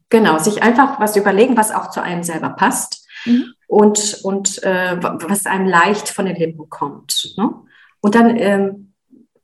genau. 0.10 0.38
Sich 0.38 0.62
einfach 0.62 1.00
was 1.00 1.16
überlegen, 1.16 1.58
was 1.58 1.72
auch 1.72 1.90
zu 1.90 2.02
einem 2.02 2.24
selber 2.24 2.50
passt 2.50 3.08
mhm. 3.26 3.54
Und, 3.72 4.20
und 4.24 4.62
äh, 4.64 4.98
was 5.02 5.46
einem 5.46 5.66
leicht 5.66 6.10
von 6.10 6.26
den 6.26 6.36
Lippen 6.36 6.70
kommt. 6.70 7.34
Ne? 7.38 7.54
Und 8.02 8.16
dann 8.16 8.36
ähm, 8.36 8.92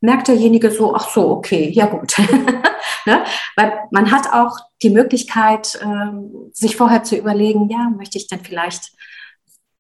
merkt 0.02 0.28
derjenige 0.28 0.70
so, 0.70 0.94
ach 0.94 1.10
so, 1.10 1.30
okay, 1.30 1.70
ja 1.70 1.86
gut. 1.86 2.18
ne? 3.06 3.24
Weil 3.56 3.88
man 3.92 4.12
hat 4.12 4.34
auch 4.34 4.58
die 4.84 4.90
Möglichkeit, 4.90 5.80
ähm, 5.82 6.50
sich 6.52 6.76
vorher 6.76 7.04
zu 7.04 7.16
überlegen, 7.16 7.70
ja, 7.70 7.90
möchte 7.96 8.18
ich 8.18 8.28
denn 8.28 8.42
vielleicht 8.42 8.92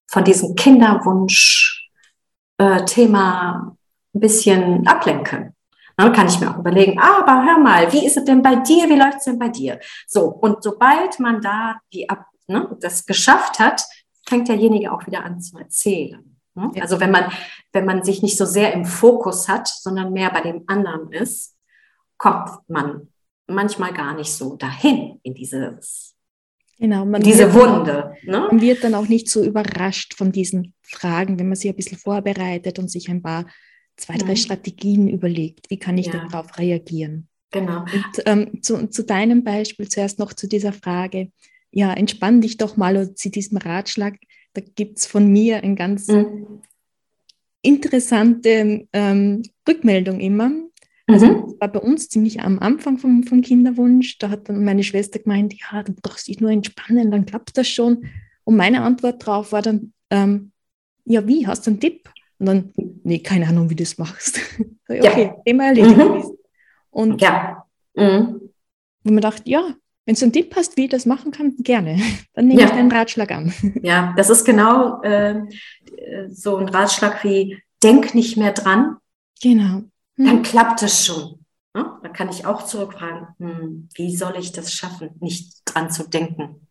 von 0.09 0.23
diesem 0.23 0.55
Kinderwunsch-Thema 0.55 2.55
äh, 2.55 3.75
ein 4.15 4.19
bisschen 4.21 4.87
ablenken? 4.87 5.57
Dann 5.97 6.13
kann 6.13 6.27
ich 6.27 6.39
mir 6.39 6.51
auch 6.51 6.59
überlegen, 6.59 7.01
aber 7.01 7.43
hör 7.43 7.59
mal, 7.59 7.91
wie 7.91 8.05
ist 8.05 8.15
es 8.15 8.23
denn 8.23 8.41
bei 8.41 8.55
dir? 8.55 8.87
Wie 8.87 8.95
läuft 8.95 9.17
es 9.17 9.25
denn 9.25 9.39
bei 9.39 9.49
dir? 9.49 9.77
So, 10.07 10.27
und 10.27 10.63
sobald 10.63 11.19
man 11.19 11.41
da 11.41 11.81
die, 11.91 12.07
ne, 12.47 12.77
das 12.79 13.05
geschafft 13.05 13.59
hat, 13.59 13.83
fängt 14.27 14.49
derjenige 14.49 14.91
auch 14.91 15.05
wieder 15.07 15.23
an 15.23 15.41
zu 15.41 15.57
erzählen. 15.57 16.37
Ne? 16.55 16.71
Also 16.81 16.99
wenn 16.99 17.11
man, 17.11 17.31
wenn 17.71 17.85
man 17.85 18.03
sich 18.03 18.21
nicht 18.21 18.37
so 18.37 18.45
sehr 18.45 18.73
im 18.73 18.85
Fokus 18.85 19.47
hat, 19.47 19.67
sondern 19.67 20.13
mehr 20.13 20.31
bei 20.31 20.41
dem 20.41 20.63
anderen 20.67 21.11
ist, 21.11 21.55
kommt 22.17 22.49
man 22.67 23.07
manchmal 23.47 23.93
gar 23.93 24.15
nicht 24.15 24.31
so 24.31 24.55
dahin 24.55 25.19
in 25.23 25.33
dieses 25.33 26.13
Genau, 26.79 27.05
man 27.05 27.23
diese 27.23 27.53
Wunde. 27.55 28.15
ne? 28.23 28.47
Man 28.51 28.61
wird 28.61 28.83
dann 28.83 28.93
auch 28.93 29.07
nicht 29.07 29.29
so 29.29 29.43
überrascht 29.43 30.13
von 30.13 30.31
diesen 30.31 30.75
Fragen, 30.83 31.39
wenn 31.39 31.47
man 31.47 31.55
sich 31.55 31.71
ein 31.71 31.75
bisschen 31.75 31.97
vorbereitet 31.97 32.77
und 32.77 32.91
sich 32.91 33.09
ein 33.09 33.23
paar, 33.23 33.47
zwei, 33.95 34.15
drei 34.17 34.31
mhm. 34.31 34.37
Strategien 34.37 35.07
überlegt. 35.07 35.71
Wie 35.71 35.79
kann 35.79 35.97
ich 35.97 36.05
ja. 36.05 36.27
darauf 36.27 36.59
reagieren? 36.59 37.29
Genau. 37.51 37.81
Und 37.81 38.23
ähm, 38.25 38.61
zu, 38.61 38.87
zu 38.89 39.03
deinem 39.03 39.43
Beispiel 39.43 39.87
zuerst 39.87 40.19
noch 40.19 40.33
zu 40.33 40.47
dieser 40.47 40.71
Frage, 40.71 41.31
ja, 41.71 41.93
entspann 41.93 42.41
dich 42.41 42.57
doch 42.57 42.77
mal 42.77 42.95
oder 42.95 43.15
zu 43.15 43.29
diesem 43.29 43.57
Ratschlag. 43.57 44.15
Da 44.53 44.61
gibt 44.61 44.99
es 44.99 45.05
von 45.05 45.27
mir 45.27 45.63
eine 45.63 45.75
ganz 45.75 46.07
mhm. 46.07 46.61
interessante 47.61 48.87
ähm, 48.93 49.43
Rückmeldung 49.67 50.19
immer. 50.19 50.51
Also 51.07 51.25
mhm. 51.25 51.55
war 51.59 51.71
bei 51.71 51.79
uns 51.79 52.09
ziemlich 52.09 52.41
am 52.41 52.59
Anfang 52.59 52.97
vom, 52.97 53.23
vom 53.23 53.41
Kinderwunsch. 53.41 54.17
Da 54.17 54.29
hat 54.29 54.49
dann 54.49 54.65
meine 54.65 54.83
Schwester 54.83 55.19
gemeint, 55.19 55.53
ja, 55.53 55.83
du 55.83 55.93
brauchst 55.93 56.27
dich 56.27 56.41
nur 56.41 56.51
entspannen, 56.51 57.11
dann 57.11 57.25
klappt 57.25 57.57
das 57.57 57.69
schon. 57.69 58.05
Und 58.43 58.57
meine 58.57 58.81
Antwort 58.81 59.25
darauf 59.25 59.51
war 59.53 59.61
dann, 59.61 59.93
ähm, 60.09 60.51
ja, 61.05 61.25
wie, 61.25 61.47
hast 61.47 61.65
du 61.65 61.71
einen 61.71 61.79
Tipp? 61.79 62.09
Und 62.39 62.45
dann, 62.45 62.73
nee, 63.03 63.19
keine 63.19 63.47
Ahnung, 63.47 63.69
wie 63.69 63.75
du 63.75 63.83
das 63.83 63.97
machst. 63.97 64.39
okay, 64.89 65.23
ja. 65.23 65.35
Thema 65.45 65.67
erledigt. 65.67 65.97
Mhm. 65.97 66.23
Und 66.89 67.21
ja. 67.21 67.65
Mhm. 67.95 68.41
wo 69.03 69.13
man 69.13 69.21
dachte, 69.21 69.49
ja, 69.49 69.75
wenn 70.07 70.15
du 70.15 70.23
einen 70.23 70.33
Tipp 70.33 70.55
hast, 70.55 70.75
wie 70.77 70.85
ich 70.85 70.89
das 70.89 71.05
machen 71.05 71.31
kann, 71.31 71.55
gerne. 71.59 72.01
Dann 72.33 72.47
nehme 72.47 72.61
ja. 72.61 72.67
ich 72.67 72.73
deinen 72.73 72.91
Ratschlag 72.91 73.31
an. 73.31 73.53
Ja, 73.83 74.15
das 74.17 74.31
ist 74.31 74.43
genau 74.43 75.01
äh, 75.03 75.41
so 76.29 76.57
ein 76.57 76.67
Ratschlag 76.67 77.23
wie, 77.23 77.61
denk 77.83 78.15
nicht 78.15 78.37
mehr 78.37 78.53
dran. 78.53 78.97
Genau 79.43 79.83
dann 80.17 80.37
hm. 80.37 80.43
klappt 80.43 80.83
es 80.83 81.05
schon. 81.05 81.45
Ja? 81.75 81.99
Dann 82.01 82.13
kann 82.13 82.29
ich 82.29 82.45
auch 82.45 82.65
zurückfragen, 82.65 83.27
hm, 83.39 83.89
wie 83.95 84.15
soll 84.15 84.35
ich 84.37 84.51
das 84.51 84.73
schaffen, 84.73 85.11
nicht 85.19 85.61
dran 85.65 85.91
zu 85.91 86.07
denken. 86.07 86.67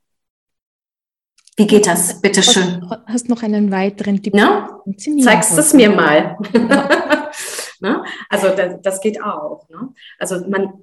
Wie 1.56 1.66
geht 1.66 1.86
das? 1.86 2.20
Bitte 2.20 2.42
schön. 2.42 2.86
Hast, 2.90 3.06
hast 3.06 3.28
noch 3.30 3.42
einen 3.42 3.70
weiteren 3.70 4.22
Tipp? 4.22 4.34
Ja? 4.34 4.82
Zeigst 5.22 5.56
es 5.56 5.72
mir 5.72 5.88
mal. 5.88 6.36
Ja. 6.52 7.30
ne? 7.80 8.04
Also 8.28 8.48
das, 8.54 8.74
das, 8.82 9.00
geht 9.00 9.22
auch. 9.22 9.66
Ne? 9.70 9.94
Also 10.18 10.46
man, 10.48 10.74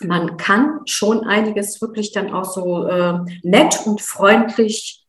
man 0.00 0.36
kann 0.36 0.80
schon 0.86 1.24
einiges 1.24 1.80
wirklich 1.80 2.12
dann 2.12 2.32
auch 2.32 2.44
so 2.44 2.86
äh, 2.86 3.18
nett 3.42 3.86
und 3.86 4.00
freundlich 4.00 5.06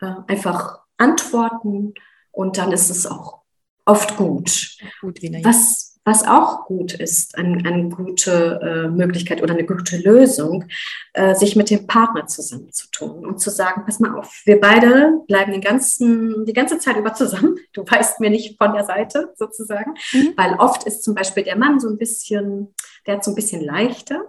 äh, 0.00 0.14
einfach 0.26 0.80
antworten 0.96 1.94
und 2.30 2.58
dann 2.58 2.72
ist 2.72 2.90
es 2.90 3.06
auch 3.06 3.42
oft 3.84 4.16
gut. 4.16 4.76
gut 5.00 5.20
was, 5.22 5.83
was 6.04 6.26
auch 6.26 6.66
gut 6.66 6.92
ist, 6.92 7.36
eine, 7.36 7.64
eine 7.64 7.88
gute 7.88 8.60
äh, 8.62 8.88
Möglichkeit 8.88 9.42
oder 9.42 9.54
eine 9.54 9.64
gute 9.64 9.96
Lösung, 9.96 10.66
äh, 11.14 11.34
sich 11.34 11.56
mit 11.56 11.70
dem 11.70 11.86
Partner 11.86 12.26
zusammenzutun 12.26 13.24
und 13.24 13.40
zu 13.40 13.50
sagen, 13.50 13.82
pass 13.86 14.00
mal 14.00 14.18
auf, 14.18 14.42
wir 14.44 14.60
beide 14.60 15.20
bleiben 15.26 15.52
den 15.52 15.62
ganzen, 15.62 16.44
die 16.44 16.52
ganze 16.52 16.78
Zeit 16.78 16.96
über 16.96 17.14
zusammen. 17.14 17.58
Du 17.72 17.82
weißt 17.82 18.20
mir 18.20 18.30
nicht 18.30 18.58
von 18.58 18.74
der 18.74 18.84
Seite 18.84 19.32
sozusagen, 19.36 19.94
mhm. 20.12 20.34
weil 20.36 20.54
oft 20.54 20.84
ist 20.84 21.02
zum 21.02 21.14
Beispiel 21.14 21.42
der 21.42 21.56
Mann 21.56 21.80
so 21.80 21.88
ein 21.88 21.96
bisschen, 21.96 22.74
der 23.06 23.16
hat 23.16 23.24
so 23.24 23.30
ein 23.30 23.36
bisschen 23.36 23.64
leichter. 23.64 24.20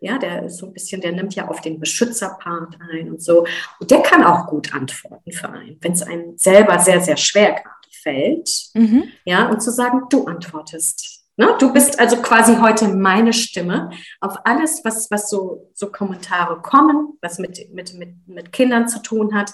Ja, 0.00 0.18
der 0.18 0.46
ist 0.46 0.58
so 0.58 0.66
ein 0.66 0.72
bisschen, 0.72 1.00
der 1.00 1.12
nimmt 1.12 1.34
ja 1.34 1.48
auf 1.48 1.60
den 1.60 1.80
Beschützerpart 1.80 2.76
ein 2.92 3.10
und 3.10 3.22
so. 3.22 3.46
Und 3.78 3.90
der 3.90 4.02
kann 4.02 4.24
auch 4.24 4.48
gut 4.48 4.74
antworten 4.74 5.32
für 5.32 5.48
einen, 5.48 5.78
wenn 5.80 5.92
es 5.92 6.02
einem 6.02 6.36
selber 6.36 6.78
sehr, 6.80 7.00
sehr 7.00 7.16
schwer 7.16 7.52
gerade 7.52 7.83
fällt, 8.04 8.68
mhm. 8.74 9.04
ja, 9.24 9.48
und 9.48 9.60
zu 9.60 9.72
sagen, 9.72 10.02
du 10.10 10.26
antwortest. 10.26 11.24
Ne? 11.36 11.56
Du 11.58 11.72
bist 11.72 11.98
also 11.98 12.16
quasi 12.18 12.56
heute 12.56 12.86
meine 12.88 13.32
Stimme 13.32 13.90
auf 14.20 14.36
alles, 14.44 14.84
was, 14.84 15.10
was 15.10 15.28
so, 15.28 15.70
so 15.74 15.90
Kommentare 15.90 16.62
kommen, 16.62 17.18
was 17.20 17.38
mit, 17.38 17.72
mit, 17.72 17.94
mit, 17.94 18.28
mit 18.28 18.52
Kindern 18.52 18.86
zu 18.86 19.02
tun 19.02 19.34
hat, 19.34 19.50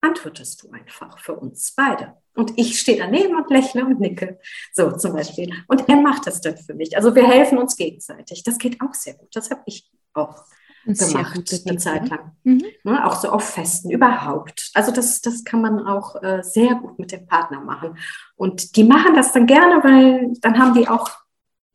antwortest 0.00 0.62
du 0.62 0.70
einfach 0.70 1.18
für 1.18 1.34
uns 1.34 1.74
beide. 1.74 2.14
Und 2.36 2.52
ich 2.56 2.78
stehe 2.78 2.98
daneben 2.98 3.34
und 3.34 3.50
lächle 3.50 3.84
und 3.84 3.98
nicke, 3.98 4.38
so 4.72 4.92
zum 4.92 5.14
Beispiel. 5.14 5.52
Und 5.66 5.88
er 5.88 5.96
macht 5.96 6.28
das 6.28 6.40
dann 6.40 6.56
für 6.56 6.74
mich. 6.74 6.96
Also 6.96 7.12
wir 7.16 7.26
helfen 7.26 7.58
uns 7.58 7.74
gegenseitig. 7.76 8.44
Das 8.44 8.58
geht 8.58 8.80
auch 8.80 8.94
sehr 8.94 9.14
gut. 9.14 9.34
Das 9.34 9.50
habe 9.50 9.62
ich 9.66 9.90
auch 10.12 10.44
gemacht, 10.94 11.34
eine 11.34 11.44
Tipp, 11.44 11.80
Zeit 11.80 12.08
lang. 12.08 12.32
Mhm. 12.44 12.64
Ne, 12.84 13.06
auch 13.06 13.16
so 13.20 13.30
auf 13.30 13.44
Festen 13.44 13.90
überhaupt. 13.90 14.70
Also 14.74 14.92
das, 14.92 15.20
das 15.20 15.44
kann 15.44 15.62
man 15.62 15.86
auch 15.86 16.22
äh, 16.22 16.42
sehr 16.42 16.74
gut 16.76 16.98
mit 16.98 17.12
dem 17.12 17.26
Partner 17.26 17.60
machen. 17.60 17.98
Und 18.36 18.76
die 18.76 18.84
machen 18.84 19.14
das 19.14 19.32
dann 19.32 19.46
gerne, 19.46 19.82
weil 19.82 20.32
dann 20.40 20.58
haben 20.58 20.74
die 20.74 20.88
auch, 20.88 21.10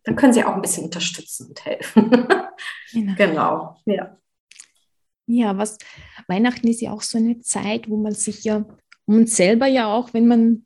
dann 0.04 0.16
können 0.16 0.34
sie 0.34 0.44
auch 0.44 0.56
ein 0.56 0.62
bisschen 0.62 0.86
unterstützen 0.86 1.50
und 1.50 1.66
helfen. 1.66 2.10
genau. 2.92 3.16
genau, 3.16 3.78
ja. 3.86 4.18
Ja, 5.26 5.58
was 5.58 5.78
Weihnachten 6.28 6.68
ist 6.68 6.82
ja 6.82 6.92
auch 6.92 7.02
so 7.02 7.18
eine 7.18 7.40
Zeit, 7.40 7.90
wo 7.90 7.98
man 7.98 8.14
sich 8.14 8.44
ja, 8.44 8.66
um 9.06 9.16
uns 9.16 9.36
selber 9.36 9.68
ja 9.68 9.88
auch, 9.88 10.14
wenn 10.14 10.28
man 10.28 10.66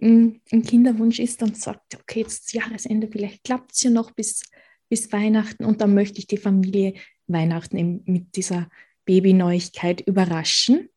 ein 0.00 0.62
Kinderwunsch 0.64 1.18
ist, 1.18 1.42
dann 1.42 1.54
sagt, 1.54 1.96
okay, 1.96 2.20
jetzt 2.20 2.44
ist 2.44 2.52
Jahresende, 2.52 3.08
vielleicht 3.08 3.44
klappt 3.44 3.72
es 3.72 3.82
ja 3.82 3.90
noch 3.90 4.12
bis, 4.12 4.42
bis 4.88 5.12
Weihnachten 5.12 5.64
und 5.64 5.80
dann 5.80 5.94
möchte 5.94 6.18
ich 6.18 6.26
die 6.26 6.36
Familie 6.36 6.94
Weihnachten 7.26 8.02
mit 8.06 8.36
dieser 8.36 8.68
Babyneuigkeit 9.04 10.00
überraschen. 10.00 10.88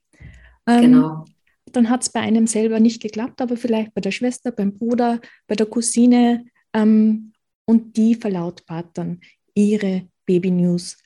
Ähm, 0.67 0.81
genau. 0.81 1.25
Dann 1.71 1.89
hat 1.89 2.03
es 2.03 2.10
bei 2.10 2.19
einem 2.19 2.48
selber 2.48 2.79
nicht 2.79 3.01
geklappt, 3.01 3.41
aber 3.41 3.55
vielleicht 3.55 3.93
bei 3.93 4.01
der 4.01 4.12
Schwester, 4.12 4.51
beim 4.51 4.74
Bruder, 4.74 5.21
bei 5.48 5.55
der 5.55 5.65
Cousine. 5.65 6.45
Ähm, 6.74 7.33
und 7.65 7.95
die 7.95 8.15
verlautbart 8.15 8.98
dann 8.98 9.21
ihre 9.53 10.07
Baby-News 10.25 10.98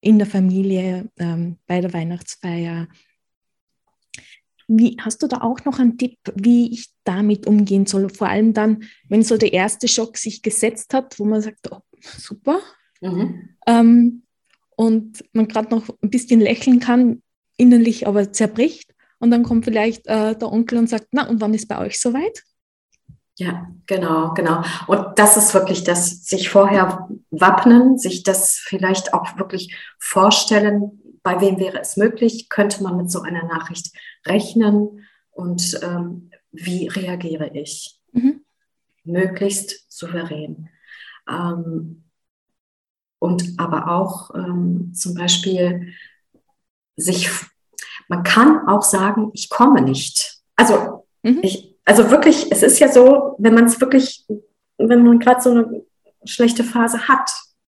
in 0.00 0.18
der 0.18 0.26
Familie, 0.26 1.08
ähm, 1.18 1.56
bei 1.66 1.80
der 1.80 1.92
Weihnachtsfeier. 1.92 2.88
Wie, 4.68 4.96
hast 5.00 5.22
du 5.22 5.26
da 5.26 5.40
auch 5.40 5.64
noch 5.64 5.78
einen 5.78 5.98
Tipp, 5.98 6.18
wie 6.34 6.72
ich 6.72 6.90
damit 7.04 7.46
umgehen 7.46 7.86
soll? 7.86 8.08
Vor 8.08 8.28
allem 8.28 8.52
dann, 8.52 8.84
wenn 9.08 9.22
so 9.22 9.36
der 9.36 9.52
erste 9.52 9.88
Schock 9.88 10.16
sich 10.16 10.42
gesetzt 10.42 10.94
hat, 10.94 11.18
wo 11.18 11.24
man 11.24 11.42
sagt, 11.42 11.70
oh, 11.70 11.80
super. 12.02 12.60
Mhm. 13.00 13.56
Ähm, 13.66 14.22
und 14.76 15.24
man 15.32 15.48
gerade 15.48 15.74
noch 15.74 15.88
ein 16.02 16.10
bisschen 16.10 16.40
lächeln 16.40 16.80
kann, 16.80 17.22
innerlich 17.56 18.06
aber 18.06 18.32
zerbricht. 18.32 18.94
Und 19.18 19.30
dann 19.30 19.44
kommt 19.44 19.64
vielleicht 19.64 20.06
äh, 20.06 20.36
der 20.36 20.50
Onkel 20.50 20.78
und 20.78 20.88
sagt, 20.88 21.08
na, 21.12 21.28
und 21.28 21.40
wann 21.40 21.54
ist 21.54 21.68
bei 21.68 21.78
euch 21.78 22.00
soweit? 22.00 22.42
Ja, 23.38 23.68
genau, 23.86 24.34
genau. 24.34 24.62
Und 24.88 25.06
das 25.16 25.36
ist 25.36 25.54
wirklich 25.54 25.84
das, 25.84 26.26
sich 26.26 26.50
vorher 26.50 27.08
wappnen, 27.30 27.98
sich 27.98 28.24
das 28.24 28.56
vielleicht 28.56 29.14
auch 29.14 29.38
wirklich 29.38 29.74
vorstellen, 29.98 31.00
bei 31.22 31.40
wem 31.40 31.58
wäre 31.58 31.80
es 31.80 31.96
möglich, 31.96 32.48
könnte 32.48 32.82
man 32.82 32.96
mit 32.96 33.10
so 33.10 33.22
einer 33.22 33.44
Nachricht 33.44 33.94
rechnen 34.26 35.06
und 35.30 35.80
ähm, 35.82 36.30
wie 36.50 36.88
reagiere 36.88 37.50
ich? 37.54 38.00
Mhm. 38.12 38.44
Möglichst 39.04 39.90
souverän. 39.90 40.68
Ähm, 41.28 42.04
und 43.18 43.54
aber 43.58 43.88
auch 43.88 44.34
ähm, 44.34 44.92
zum 44.94 45.14
Beispiel 45.14 45.94
sich, 46.96 47.30
man 48.08 48.24
kann 48.24 48.66
auch 48.66 48.82
sagen, 48.82 49.30
ich 49.32 49.48
komme 49.48 49.80
nicht. 49.80 50.40
Also, 50.56 51.06
mhm. 51.22 51.38
ich, 51.42 51.76
also 51.84 52.10
wirklich, 52.10 52.50
es 52.50 52.62
ist 52.62 52.78
ja 52.80 52.90
so, 52.90 53.36
wenn 53.38 53.54
man 53.54 53.66
es 53.66 53.80
wirklich, 53.80 54.26
wenn 54.76 55.04
man 55.04 55.18
gerade 55.20 55.40
so 55.40 55.50
eine 55.50 55.84
schlechte 56.24 56.64
Phase 56.64 57.06
hat, 57.08 57.30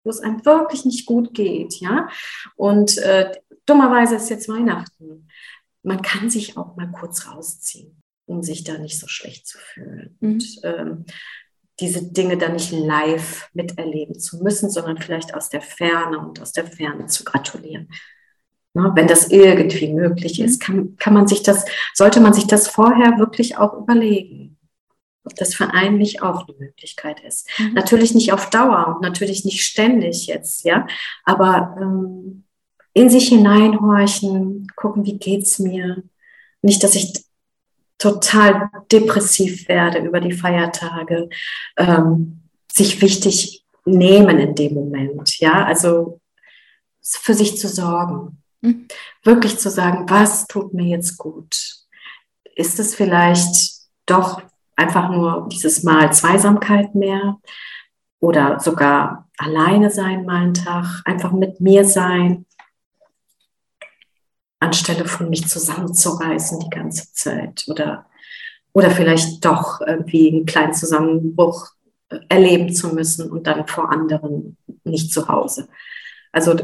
wo 0.02 0.10
es 0.10 0.20
einem 0.20 0.44
wirklich 0.44 0.84
nicht 0.84 1.06
gut 1.06 1.34
geht, 1.34 1.74
ja, 1.80 2.08
und 2.56 2.98
äh, 2.98 3.30
dummerweise 3.66 4.16
ist 4.16 4.30
jetzt 4.30 4.48
Weihnachten. 4.48 5.28
Man 5.82 6.02
kann 6.02 6.30
sich 6.30 6.56
auch 6.56 6.76
mal 6.76 6.90
kurz 6.90 7.26
rausziehen, 7.26 8.00
um 8.26 8.42
sich 8.42 8.64
da 8.64 8.78
nicht 8.78 8.98
so 8.98 9.08
schlecht 9.08 9.46
zu 9.46 9.58
fühlen. 9.58 10.16
Mhm. 10.20 10.32
Und 10.32 10.60
ähm, 10.62 11.04
diese 11.80 12.02
Dinge 12.12 12.38
dann 12.38 12.52
nicht 12.52 12.70
live 12.72 13.48
miterleben 13.52 14.18
zu 14.18 14.42
müssen, 14.42 14.70
sondern 14.70 14.98
vielleicht 14.98 15.34
aus 15.34 15.48
der 15.48 15.60
Ferne 15.60 16.18
und 16.18 16.40
aus 16.40 16.52
der 16.52 16.66
Ferne 16.66 17.06
zu 17.06 17.24
gratulieren. 17.24 17.88
Ne, 18.74 18.92
wenn 18.94 19.06
das 19.06 19.30
irgendwie 19.30 19.92
möglich 19.92 20.40
ist, 20.40 20.60
kann, 20.60 20.96
kann 20.96 21.14
man 21.14 21.28
sich 21.28 21.42
das, 21.42 21.64
sollte 21.94 22.20
man 22.20 22.34
sich 22.34 22.46
das 22.46 22.68
vorher 22.68 23.18
wirklich 23.18 23.56
auch 23.56 23.74
überlegen, 23.74 24.58
ob 25.24 25.34
das 25.36 25.54
für 25.54 25.72
einen 25.72 25.98
nicht 25.98 26.22
auch 26.22 26.46
eine 26.46 26.56
Möglichkeit 26.58 27.20
ist. 27.20 27.48
Mhm. 27.58 27.74
Natürlich 27.74 28.14
nicht 28.14 28.32
auf 28.32 28.50
Dauer 28.50 28.88
und 28.88 29.02
natürlich 29.02 29.44
nicht 29.44 29.62
ständig 29.62 30.26
jetzt, 30.26 30.64
ja, 30.64 30.86
aber 31.24 31.76
ähm, 31.80 32.44
in 32.94 33.10
sich 33.10 33.28
hineinhorchen, 33.28 34.68
gucken, 34.76 35.04
wie 35.04 35.18
geht's 35.18 35.58
mir. 35.58 36.02
Nicht, 36.62 36.82
dass 36.82 36.94
ich 36.94 37.24
total 37.98 38.68
depressiv 38.90 39.68
werde 39.68 39.98
über 39.98 40.20
die 40.20 40.32
Feiertage, 40.32 41.28
ähm, 41.76 42.42
sich 42.70 43.00
wichtig 43.00 43.64
nehmen 43.84 44.38
in 44.38 44.54
dem 44.54 44.74
Moment. 44.74 45.38
Ja, 45.38 45.64
also 45.64 46.20
für 47.00 47.34
sich 47.34 47.58
zu 47.58 47.68
sorgen. 47.68 48.42
Mhm. 48.60 48.88
Wirklich 49.22 49.58
zu 49.58 49.70
sagen, 49.70 50.08
was 50.08 50.46
tut 50.46 50.74
mir 50.74 50.86
jetzt 50.86 51.18
gut? 51.18 51.56
Ist 52.56 52.78
es 52.78 52.94
vielleicht 52.94 53.74
doch 54.06 54.42
einfach 54.76 55.10
nur 55.10 55.48
dieses 55.50 55.82
Mal 55.82 56.12
Zweisamkeit 56.12 56.94
mehr 56.94 57.38
oder 58.20 58.58
sogar 58.60 59.28
alleine 59.36 59.90
sein 59.90 60.24
mal 60.24 60.42
einen 60.42 60.54
Tag, 60.54 61.02
einfach 61.04 61.32
mit 61.32 61.60
mir 61.60 61.84
sein, 61.84 62.46
anstelle 64.64 65.06
von 65.06 65.30
mich 65.30 65.46
zusammenzureißen 65.48 66.60
die 66.60 66.70
ganze 66.70 67.12
Zeit 67.12 67.64
oder, 67.68 68.06
oder 68.72 68.90
vielleicht 68.90 69.44
doch 69.44 69.80
irgendwie 69.80 70.28
einen 70.28 70.46
kleinen 70.46 70.74
Zusammenbruch 70.74 71.68
äh, 72.08 72.18
erleben 72.28 72.74
zu 72.74 72.94
müssen 72.94 73.30
und 73.30 73.46
dann 73.46 73.66
vor 73.66 73.90
anderen 73.90 74.56
nicht 74.84 75.12
zu 75.12 75.28
Hause. 75.28 75.68
Also 76.32 76.56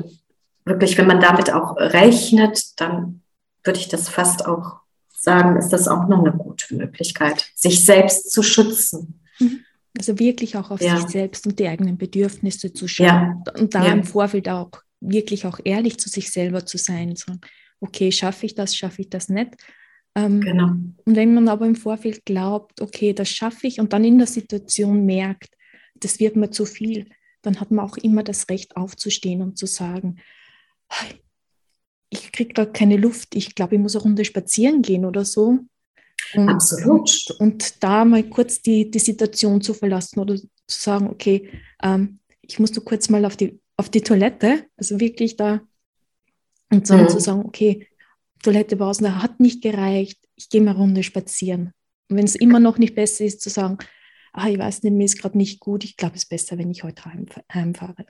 wirklich, 0.65 0.97
wenn 0.99 1.07
man 1.07 1.21
damit 1.21 1.53
auch 1.53 1.77
rechnet, 1.77 2.81
dann 2.81 3.23
würde 3.65 3.79
ich 3.79 3.89
das 3.89 4.09
fast 4.09 4.47
auch 4.47 4.81
sagen, 5.11 5.57
ist 5.57 5.69
das 5.69 5.87
auch 5.87 6.09
noch 6.09 6.21
eine 6.21 6.33
gute 6.33 6.75
Möglichkeit, 6.75 7.51
sich 7.55 7.85
selbst 7.85 8.31
zu 8.31 8.43
schützen. 8.43 9.21
Mhm. 9.39 9.61
Also 9.97 10.19
wirklich 10.19 10.57
auch 10.57 10.71
auf 10.71 10.81
ja. 10.81 10.97
sich 10.97 11.09
selbst 11.09 11.47
und 11.47 11.59
die 11.59 11.69
eigenen 11.69 11.99
Bedürfnisse 11.99 12.73
zu 12.73 12.89
schauen. 12.89 13.43
Ja. 13.47 13.53
Und 13.59 13.75
da 13.75 13.85
ja. 13.85 13.93
im 13.93 14.05
Vorfeld 14.05 14.49
auch 14.49 14.71
wirklich 15.01 15.47
auch 15.47 15.59
ehrlich 15.65 15.99
zu 15.99 16.09
sich 16.09 16.31
selber 16.31 16.65
zu 16.65 16.79
sein. 16.79 17.17
So, 17.17 17.33
okay, 17.81 18.13
schaffe 18.13 18.47
ich 18.47 18.55
das, 18.55 18.77
schaffe 18.77 19.03
ich 19.03 19.11
das 19.11 19.29
nicht? 19.29 19.57
Ähm, 20.15 20.41
genau. 20.41 20.69
Und 21.05 21.17
wenn 21.17 21.35
man 21.35 21.49
aber 21.49 21.67
im 21.67 21.77
Vorfeld 21.77 22.25
glaubt, 22.25 22.81
okay, 22.81 23.13
das 23.13 23.29
schaffe 23.29 23.67
ich 23.67 23.81
und 23.81 23.93
dann 23.93 24.05
in 24.05 24.19
der 24.19 24.27
Situation 24.27 25.07
merkt, 25.07 25.51
das 25.95 26.19
wird 26.19 26.37
mir 26.37 26.51
zu 26.51 26.65
viel, 26.65 27.09
dann 27.43 27.61
hat 27.61 27.71
man 27.71 27.85
auch 27.85 27.97
immer 27.97 28.23
das 28.23 28.49
Recht 28.49 28.77
aufzustehen 28.77 29.43
und 29.43 29.57
zu 29.57 29.67
sagen, 29.67 30.17
ich 32.11 32.33
kriege 32.33 32.55
da 32.55 32.67
keine 32.67 32.97
Luft, 32.97 33.35
ich 33.35 33.55
glaube, 33.55 33.77
ich 33.77 33.81
muss 33.81 33.95
eine 33.95 34.03
Runde 34.03 34.25
spazieren 34.25 34.83
gehen 34.83 35.05
oder 35.05 35.25
so. 35.25 35.61
Und, 36.35 36.49
Absolut. 36.49 37.31
Und 37.39 37.83
da 37.83 38.05
mal 38.05 38.25
kurz 38.25 38.61
die, 38.61 38.91
die 38.91 38.99
Situation 38.99 39.61
zu 39.61 39.75
verlassen 39.75 40.21
oder 40.21 40.37
zu 40.37 40.49
sagen, 40.67 41.09
okay, 41.09 41.49
ähm, 41.83 42.19
ich 42.43 42.59
muss 42.59 42.75
nur 42.75 42.85
kurz 42.85 43.09
mal 43.09 43.25
auf 43.25 43.37
die, 43.37 43.61
auf 43.77 43.89
die 43.89 44.03
Toilette, 44.03 44.67
also 44.77 45.01
wirklich 45.01 45.37
da, 45.37 45.61
und 46.71 46.89
dann 46.89 47.03
mhm. 47.03 47.09
zu 47.09 47.21
sagen, 47.21 47.45
okay, 47.45 47.87
Toilette 48.43 48.77
draußen 48.77 49.23
hat 49.23 49.41
nicht 49.41 49.63
gereicht, 49.63 50.19
ich 50.37 50.49
gehe 50.49 50.61
mal 50.61 50.75
Runde 50.75 51.03
spazieren. 51.03 51.73
Und 52.09 52.17
wenn 52.17 52.25
es 52.25 52.35
immer 52.35 52.59
noch 52.61 52.79
nicht 52.79 52.95
besser 52.95 53.25
ist, 53.25 53.41
zu 53.41 53.51
sagen, 53.51 53.79
ah, 54.33 54.49
ich 54.49 54.59
weiß 54.59 54.83
nicht, 54.83 54.95
mir 54.95 55.05
ist 55.05 55.21
gerade 55.21 55.37
nicht 55.37 55.61
gut, 55.61 55.85
ich 55.85 55.97
glaube, 55.97 56.17
es 56.17 56.25
ist 56.25 56.29
besser, 56.29 56.59
wenn 56.59 56.71
ich 56.71 56.83
heute 56.83 57.05
heim, 57.05 57.27
heimfahre. 57.53 58.07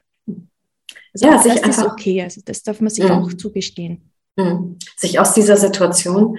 Also 1.13 1.27
ja, 1.27 1.43
sich 1.43 1.55
das 1.55 1.63
einfach, 1.63 1.85
ist 1.85 1.91
okay, 1.91 2.23
also 2.23 2.41
das 2.45 2.63
darf 2.63 2.81
man 2.81 2.91
sich 2.91 3.05
mh. 3.05 3.19
auch 3.19 3.33
zugestehen. 3.33 4.11
Mh. 4.37 4.77
Sich 4.97 5.19
aus 5.19 5.35
dieser 5.35 5.57
Situation 5.57 6.39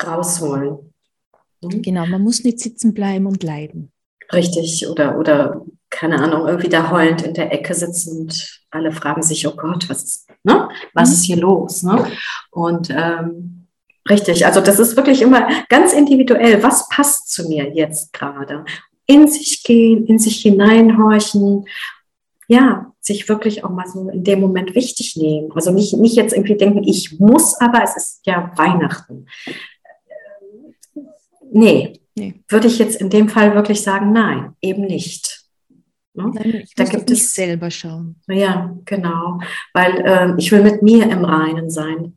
rausholen. 0.00 0.92
Mhm. 1.62 1.82
Genau, 1.82 2.06
man 2.06 2.22
muss 2.22 2.44
nicht 2.44 2.60
sitzen 2.60 2.94
bleiben 2.94 3.26
und 3.26 3.42
leiden. 3.42 3.92
Richtig, 4.32 4.88
oder, 4.88 5.18
oder 5.18 5.64
keine 5.90 6.22
Ahnung, 6.22 6.46
irgendwie 6.46 6.68
da 6.68 6.90
heulend 6.90 7.22
in 7.22 7.34
der 7.34 7.52
Ecke 7.52 7.74
sitzen 7.74 8.20
und 8.20 8.62
alle 8.70 8.92
fragen 8.92 9.22
sich, 9.22 9.46
oh 9.46 9.56
Gott, 9.56 9.88
was 9.88 10.04
ist, 10.04 10.29
ne? 10.44 10.68
was 10.94 11.08
mhm. 11.08 11.14
ist 11.14 11.24
hier 11.24 11.36
los? 11.36 11.82
Ne? 11.82 12.06
Und 12.50 12.90
ähm, 12.90 13.66
richtig, 14.08 14.46
also 14.46 14.60
das 14.60 14.78
ist 14.78 14.96
wirklich 14.96 15.22
immer 15.22 15.48
ganz 15.68 15.92
individuell, 15.92 16.62
was 16.62 16.88
passt 16.88 17.30
zu 17.30 17.48
mir 17.48 17.72
jetzt 17.74 18.12
gerade? 18.12 18.64
In 19.06 19.28
sich 19.28 19.62
gehen, 19.64 20.06
in 20.06 20.18
sich 20.18 20.42
hineinhorchen 20.42 21.64
ja, 22.50 22.92
sich 23.00 23.28
wirklich 23.28 23.62
auch 23.62 23.70
mal 23.70 23.86
so 23.86 24.08
in 24.08 24.24
dem 24.24 24.40
Moment 24.40 24.74
wichtig 24.74 25.14
nehmen. 25.16 25.52
Also 25.54 25.70
nicht, 25.70 25.96
nicht 25.96 26.16
jetzt 26.16 26.32
irgendwie 26.32 26.56
denken, 26.56 26.82
ich 26.82 27.20
muss, 27.20 27.54
aber 27.60 27.84
es 27.84 27.96
ist 27.96 28.26
ja 28.26 28.50
Weihnachten. 28.56 29.26
Nee, 31.52 32.00
nee. 32.16 32.42
würde 32.48 32.66
ich 32.66 32.80
jetzt 32.80 33.00
in 33.00 33.08
dem 33.08 33.28
Fall 33.28 33.54
wirklich 33.54 33.82
sagen, 33.82 34.10
nein, 34.10 34.56
eben 34.60 34.82
nicht. 34.82 35.39
Ne? 36.20 36.30
Nein, 36.34 36.54
ich 36.64 36.74
da 36.74 36.84
gibt 36.84 37.10
es 37.10 37.34
selber 37.34 37.70
schauen. 37.70 38.16
Ja, 38.28 38.76
genau, 38.84 39.40
weil 39.72 40.00
äh, 40.04 40.34
ich 40.38 40.52
will 40.52 40.62
mit 40.62 40.82
mir 40.82 41.10
im 41.10 41.24
Reinen 41.24 41.70
sein. 41.70 42.16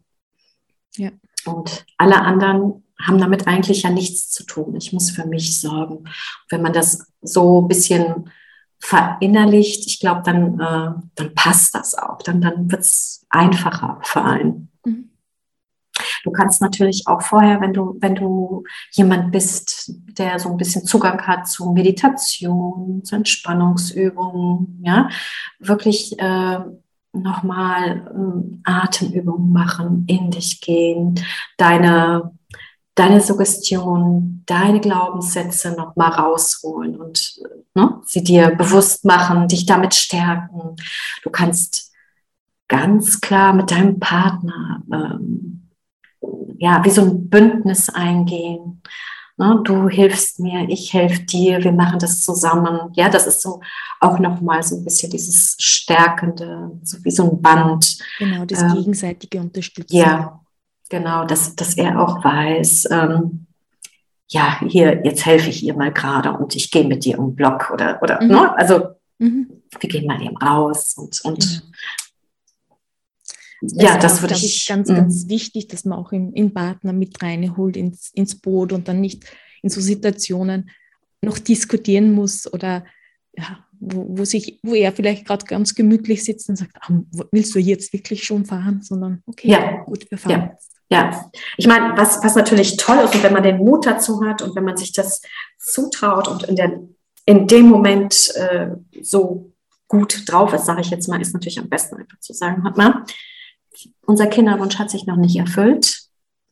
Ja. 0.95 1.11
Und 1.45 1.85
alle 1.97 2.21
anderen 2.21 2.83
haben 3.01 3.17
damit 3.19 3.47
eigentlich 3.47 3.83
ja 3.83 3.89
nichts 3.89 4.31
zu 4.31 4.45
tun. 4.45 4.75
Ich 4.75 4.93
muss 4.93 5.11
für 5.11 5.25
mich 5.25 5.59
sorgen. 5.59 6.05
Wenn 6.49 6.61
man 6.61 6.73
das 6.73 7.05
so 7.21 7.61
ein 7.61 7.67
bisschen 7.67 8.29
verinnerlicht, 8.79 9.87
ich 9.87 9.99
glaube, 9.99 10.21
dann, 10.23 10.59
äh, 10.59 11.01
dann 11.15 11.33
passt 11.35 11.73
das 11.75 11.95
auch. 11.95 12.21
Dann, 12.21 12.41
dann 12.41 12.71
wird 12.71 12.81
es 12.81 13.25
einfacher 13.29 13.99
für 14.03 14.23
einen. 14.23 14.72
Du 16.23 16.31
kannst 16.31 16.61
natürlich 16.61 17.03
auch 17.05 17.21
vorher, 17.21 17.61
wenn 17.61 17.73
du, 17.73 17.97
wenn 17.99 18.15
du 18.15 18.63
jemand 18.91 19.31
bist, 19.31 19.93
der 20.17 20.39
so 20.39 20.49
ein 20.49 20.57
bisschen 20.57 20.85
Zugang 20.85 21.21
hat 21.27 21.47
zu 21.47 21.71
Meditation, 21.71 23.03
zu 23.03 23.15
Entspannungsübungen, 23.15 24.81
ja, 24.83 25.09
wirklich 25.59 26.17
äh, 26.19 26.59
nochmal 27.11 28.07
äh, 28.07 28.57
Atemübungen 28.63 29.51
machen, 29.51 30.05
in 30.07 30.31
dich 30.31 30.61
gehen, 30.61 31.19
deine 31.57 32.31
deine 32.95 33.21
Suggestion, 33.21 34.43
deine 34.45 34.79
Glaubenssätze 34.79 35.71
nochmal 35.71 36.11
rausholen 36.11 36.95
und 36.95 37.39
ne, 37.73 38.01
sie 38.05 38.23
dir 38.23 38.51
bewusst 38.51 39.03
machen, 39.05 39.47
dich 39.47 39.65
damit 39.65 39.95
stärken. 39.95 40.75
Du 41.23 41.29
kannst 41.31 41.91
ganz 42.67 43.19
klar 43.19 43.53
mit 43.53 43.71
deinem 43.71 43.99
Partner 43.99 44.83
ähm, 44.91 45.62
ja 46.57 46.83
wie 46.83 46.89
so 46.89 47.01
ein 47.01 47.29
Bündnis 47.29 47.89
eingehen. 47.89 48.81
Ne, 49.35 49.59
du 49.63 49.89
hilfst 49.89 50.39
mir, 50.39 50.69
ich 50.69 50.93
helfe 50.93 51.23
dir, 51.23 51.63
wir 51.63 51.71
machen 51.71 51.97
das 51.97 52.21
zusammen. 52.21 52.91
Ja, 52.93 53.09
das 53.09 53.25
ist 53.25 53.41
so 53.41 53.61
auch 53.99 54.19
nochmal 54.19 54.61
so 54.61 54.75
ein 54.75 54.83
bisschen 54.83 55.09
dieses 55.09 55.55
Stärkende, 55.59 56.71
so 56.83 57.03
wie 57.03 57.09
so 57.09 57.31
ein 57.31 57.41
Band. 57.41 57.97
Genau, 58.19 58.45
das 58.45 58.61
ähm, 58.61 58.73
gegenseitige 58.75 59.39
Unterstützen. 59.39 59.95
Ja, 59.95 60.43
Genau, 60.93 61.25
dass, 61.25 61.55
dass 61.55 61.75
er 61.75 61.99
auch 61.99 62.23
weiß, 62.23 62.87
ähm, 62.91 63.47
ja, 64.29 64.59
hier, 64.59 65.03
jetzt 65.03 65.25
helfe 65.25 65.49
ich 65.49 65.63
ihr 65.63 65.75
mal 65.75 65.91
gerade 65.91 66.31
und 66.31 66.55
ich 66.55 66.69
gehe 66.69 66.85
mit 66.85 67.03
dir 67.03 67.17
um 67.17 67.31
den 67.31 67.35
Block 67.35 67.71
oder, 67.73 67.99
oder 68.03 68.21
mhm. 68.21 68.27
ne? 68.27 68.55
also 68.55 68.89
mhm. 69.17 69.63
wir 69.79 69.89
gehen 69.89 70.05
mal 70.05 70.21
eben 70.21 70.37
raus 70.37 70.93
und, 70.95 71.19
und 71.23 71.43
mhm. 71.43 71.73
Ja, 73.71 73.97
das, 73.97 74.13
das 74.13 74.21
würde 74.21 74.33
ich, 74.35 74.43
ich 74.43 74.67
ganz, 74.67 74.89
mh. 74.89 74.95
ganz 74.95 75.27
wichtig, 75.29 75.67
dass 75.67 75.85
man 75.85 75.97
auch 75.97 76.11
im, 76.11 76.33
im 76.33 76.53
Partner 76.53 76.93
mit 76.93 77.21
reinholt 77.21 77.77
ins, 77.77 78.11
ins 78.13 78.35
Boot 78.35 78.73
und 78.73 78.87
dann 78.87 79.01
nicht 79.01 79.25
in 79.61 79.69
so 79.69 79.79
Situationen 79.79 80.69
noch 81.21 81.39
diskutieren 81.39 82.11
muss 82.11 82.51
oder 82.51 82.83
ja, 83.35 83.65
wo, 83.79 84.17
wo, 84.17 84.25
sich, 84.25 84.59
wo 84.63 84.73
er 84.73 84.91
vielleicht 84.91 85.25
gerade 85.25 85.45
ganz 85.45 85.73
gemütlich 85.75 86.23
sitzt 86.23 86.49
und 86.49 86.57
sagt, 86.57 86.75
ah, 86.81 86.89
willst 87.31 87.55
du 87.55 87.59
jetzt 87.59 87.93
wirklich 87.93 88.23
schon 88.23 88.45
fahren, 88.45 88.81
sondern 88.81 89.23
okay, 89.25 89.49
ja. 89.49 89.83
gut, 89.83 90.09
wir 90.09 90.17
fahren 90.17 90.31
ja. 90.31 90.57
Ja, 90.89 91.31
ich 91.57 91.65
meine, 91.65 91.97
was, 91.97 92.23
was 92.23 92.35
natürlich 92.35 92.77
toll 92.77 92.97
ist 93.03 93.15
und 93.15 93.23
wenn 93.23 93.33
man 93.33 93.41
den 93.41 93.57
Mut 93.57 93.85
dazu 93.87 94.23
hat 94.23 94.43
und 94.43 94.55
wenn 94.55 94.63
man 94.63 94.77
sich 94.77 94.93
das 94.93 95.21
zutraut 95.57 96.27
und 96.27 96.43
in, 96.43 96.55
der, 96.55 96.81
in 97.25 97.47
dem 97.47 97.67
Moment 97.67 98.31
äh, 98.35 98.67
so 99.01 99.53
gut 99.87 100.29
drauf 100.31 100.53
ist, 100.53 100.65
sage 100.65 100.81
ich 100.81 100.91
jetzt 100.91 101.07
mal, 101.07 101.19
ist 101.19 101.33
natürlich 101.33 101.57
am 101.57 101.69
besten 101.69 101.95
einfach 101.95 102.19
zu 102.19 102.33
sagen, 102.33 102.63
hat 102.63 102.77
man, 102.77 103.05
unser 104.05 104.27
Kinderwunsch 104.27 104.77
hat 104.79 104.89
sich 104.89 105.05
noch 105.05 105.17
nicht 105.17 105.35
erfüllt. 105.37 106.03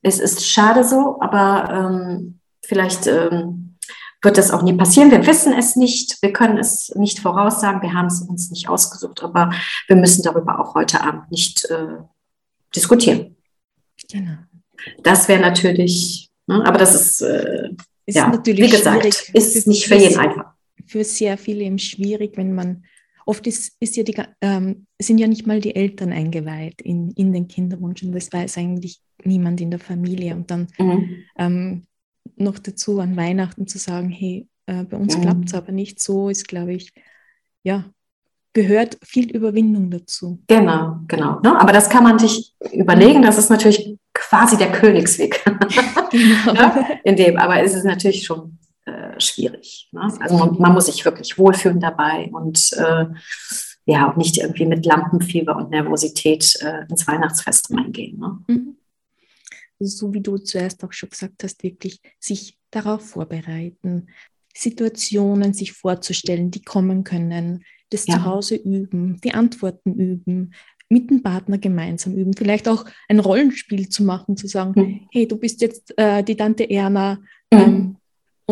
Es 0.01 0.19
ist 0.19 0.47
schade 0.47 0.83
so, 0.83 1.21
aber 1.21 1.69
ähm, 1.71 2.39
vielleicht 2.63 3.07
ähm, 3.07 3.77
wird 4.21 4.37
das 4.37 4.51
auch 4.51 4.61
nie 4.61 4.73
passieren. 4.73 5.11
Wir 5.11 5.25
wissen 5.25 5.53
es 5.53 5.75
nicht, 5.75 6.21
wir 6.21 6.31
können 6.31 6.57
es 6.57 6.93
nicht 6.95 7.19
voraussagen, 7.19 7.81
wir 7.81 7.93
haben 7.93 8.07
es 8.07 8.21
uns 8.21 8.51
nicht 8.51 8.69
ausgesucht, 8.69 9.23
aber 9.23 9.51
wir 9.87 9.95
müssen 9.95 10.23
darüber 10.23 10.59
auch 10.59 10.75
heute 10.75 11.01
Abend 11.01 11.31
nicht 11.31 11.65
äh, 11.65 11.97
diskutieren. 12.75 13.35
Genau. 14.09 14.37
Das 15.03 15.27
wäre 15.27 15.41
natürlich, 15.41 16.29
ne, 16.47 16.63
aber 16.65 16.77
das 16.77 16.95
ist, 16.95 17.21
äh, 17.21 17.69
ist 18.05 18.15
ja, 18.15 18.27
natürlich 18.27 18.65
wie 18.65 18.75
gesagt, 18.75 19.29
ist 19.33 19.67
nicht 19.67 19.87
für 19.87 19.95
jeden 19.95 20.19
einfach. 20.19 20.53
Für 20.85 21.03
sehr 21.03 21.37
viele 21.37 21.63
eben 21.63 21.79
schwierig, 21.79 22.35
wenn 22.35 22.53
man, 22.53 22.83
oft 23.31 23.47
ist, 23.47 23.77
ist 23.79 23.95
ja 23.95 24.03
die, 24.03 24.15
ähm, 24.41 24.85
sind 25.01 25.17
ja 25.17 25.27
nicht 25.27 25.47
mal 25.47 25.61
die 25.61 25.73
Eltern 25.73 26.11
eingeweiht 26.11 26.81
in, 26.81 27.11
in 27.11 27.31
den 27.31 27.47
Kinderwunsch 27.47 28.03
und 28.03 28.11
das 28.11 28.31
weiß 28.31 28.57
eigentlich 28.57 28.99
niemand 29.23 29.61
in 29.61 29.71
der 29.71 29.79
Familie. 29.79 30.35
Und 30.35 30.51
dann 30.51 30.67
mhm. 30.77 31.15
ähm, 31.37 31.83
noch 32.35 32.59
dazu 32.59 32.99
an 32.99 33.15
Weihnachten 33.15 33.67
zu 33.67 33.77
sagen, 33.77 34.09
hey, 34.09 34.49
äh, 34.65 34.83
bei 34.83 34.97
uns 34.97 35.17
mhm. 35.17 35.21
klappt 35.21 35.45
es 35.47 35.53
aber 35.53 35.71
nicht 35.71 36.01
so, 36.01 36.27
ist, 36.27 36.49
glaube 36.49 36.73
ich, 36.73 36.91
ja, 37.63 37.85
gehört 38.51 38.97
viel 39.01 39.31
Überwindung 39.31 39.89
dazu. 39.89 40.43
Genau, 40.47 40.97
genau. 41.07 41.39
Ne? 41.39 41.57
Aber 41.57 41.71
das 41.71 41.89
kann 41.89 42.03
man 42.03 42.19
sich 42.19 42.53
überlegen. 42.73 43.21
Das 43.21 43.37
ist 43.37 43.49
natürlich 43.49 43.97
quasi 44.13 44.57
der 44.57 44.73
Königsweg. 44.73 45.41
Genau. 46.11 46.51
ne? 46.51 46.99
In 47.05 47.15
dem, 47.15 47.37
aber 47.37 47.63
es 47.63 47.73
ist 47.73 47.85
natürlich 47.85 48.25
schon 48.25 48.57
äh, 48.91 49.19
schwierig. 49.19 49.89
Ne? 49.91 50.01
Also 50.19 50.37
man, 50.37 50.57
man, 50.59 50.73
muss 50.73 50.87
sich 50.87 51.03
wirklich 51.05 51.37
wohlfühlen 51.37 51.79
dabei 51.79 52.29
und 52.31 52.71
äh, 52.73 53.05
ja, 53.85 54.13
nicht 54.17 54.37
irgendwie 54.37 54.65
mit 54.65 54.85
Lampenfieber 54.85 55.55
und 55.55 55.71
Nervosität 55.71 56.57
äh, 56.61 56.85
ins 56.89 57.07
Weihnachtsfest 57.07 57.71
reingehen. 57.71 58.19
Ne? 58.19 58.39
Mhm. 58.47 58.77
So 59.79 60.13
wie 60.13 60.21
du 60.21 60.37
zuerst 60.37 60.83
auch 60.83 60.93
schon 60.93 61.09
gesagt 61.09 61.43
hast, 61.43 61.63
wirklich 61.63 61.99
sich 62.19 62.57
darauf 62.69 63.09
vorbereiten, 63.09 64.07
Situationen 64.53 65.53
sich 65.53 65.73
vorzustellen, 65.73 66.51
die 66.51 66.61
kommen 66.61 67.03
können, 67.03 67.63
das 67.89 68.05
ja. 68.07 68.15
Zuhause 68.15 68.55
üben, 68.55 69.19
die 69.21 69.33
Antworten 69.33 69.93
üben, 69.93 70.53
mit 70.89 71.09
dem 71.09 71.23
Partner 71.23 71.57
gemeinsam 71.57 72.15
üben, 72.15 72.33
vielleicht 72.33 72.67
auch 72.67 72.85
ein 73.07 73.19
Rollenspiel 73.19 73.87
zu 73.89 74.03
machen, 74.03 74.35
zu 74.35 74.47
sagen, 74.47 74.73
mhm. 74.75 74.99
hey, 75.11 75.27
du 75.27 75.37
bist 75.37 75.61
jetzt 75.61 75.97
äh, 75.97 76.21
die 76.21 76.35
Tante 76.35 76.69
Erna 76.69 77.15
mhm. 77.51 77.59
ähm, 77.59 77.97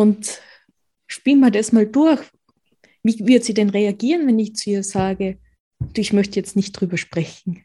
und 0.00 0.40
spiel 1.06 1.36
mal 1.36 1.50
das 1.50 1.72
mal 1.72 1.86
durch. 1.86 2.20
Wie 3.02 3.26
wird 3.26 3.44
sie 3.44 3.54
denn 3.54 3.70
reagieren, 3.70 4.26
wenn 4.26 4.38
ich 4.38 4.56
zu 4.56 4.70
ihr 4.70 4.82
sage, 4.82 5.38
ich 5.94 6.12
möchte 6.12 6.38
jetzt 6.38 6.56
nicht 6.56 6.72
drüber 6.72 6.96
sprechen? 6.96 7.64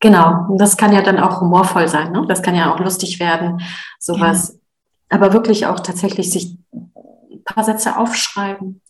Genau, 0.00 0.56
das 0.58 0.76
kann 0.76 0.92
ja 0.92 1.02
dann 1.02 1.18
auch 1.18 1.40
humorvoll 1.40 1.88
sein, 1.88 2.12
ne? 2.12 2.24
das 2.28 2.42
kann 2.42 2.54
ja 2.54 2.72
auch 2.72 2.78
lustig 2.78 3.18
werden, 3.18 3.60
sowas. 3.98 4.50
Ja. 4.50 5.16
Aber 5.16 5.32
wirklich 5.32 5.66
auch 5.66 5.80
tatsächlich 5.80 6.30
sich 6.30 6.56
ein 6.72 7.42
paar 7.44 7.64
Sätze 7.64 7.96
aufschreiben. 7.96 8.80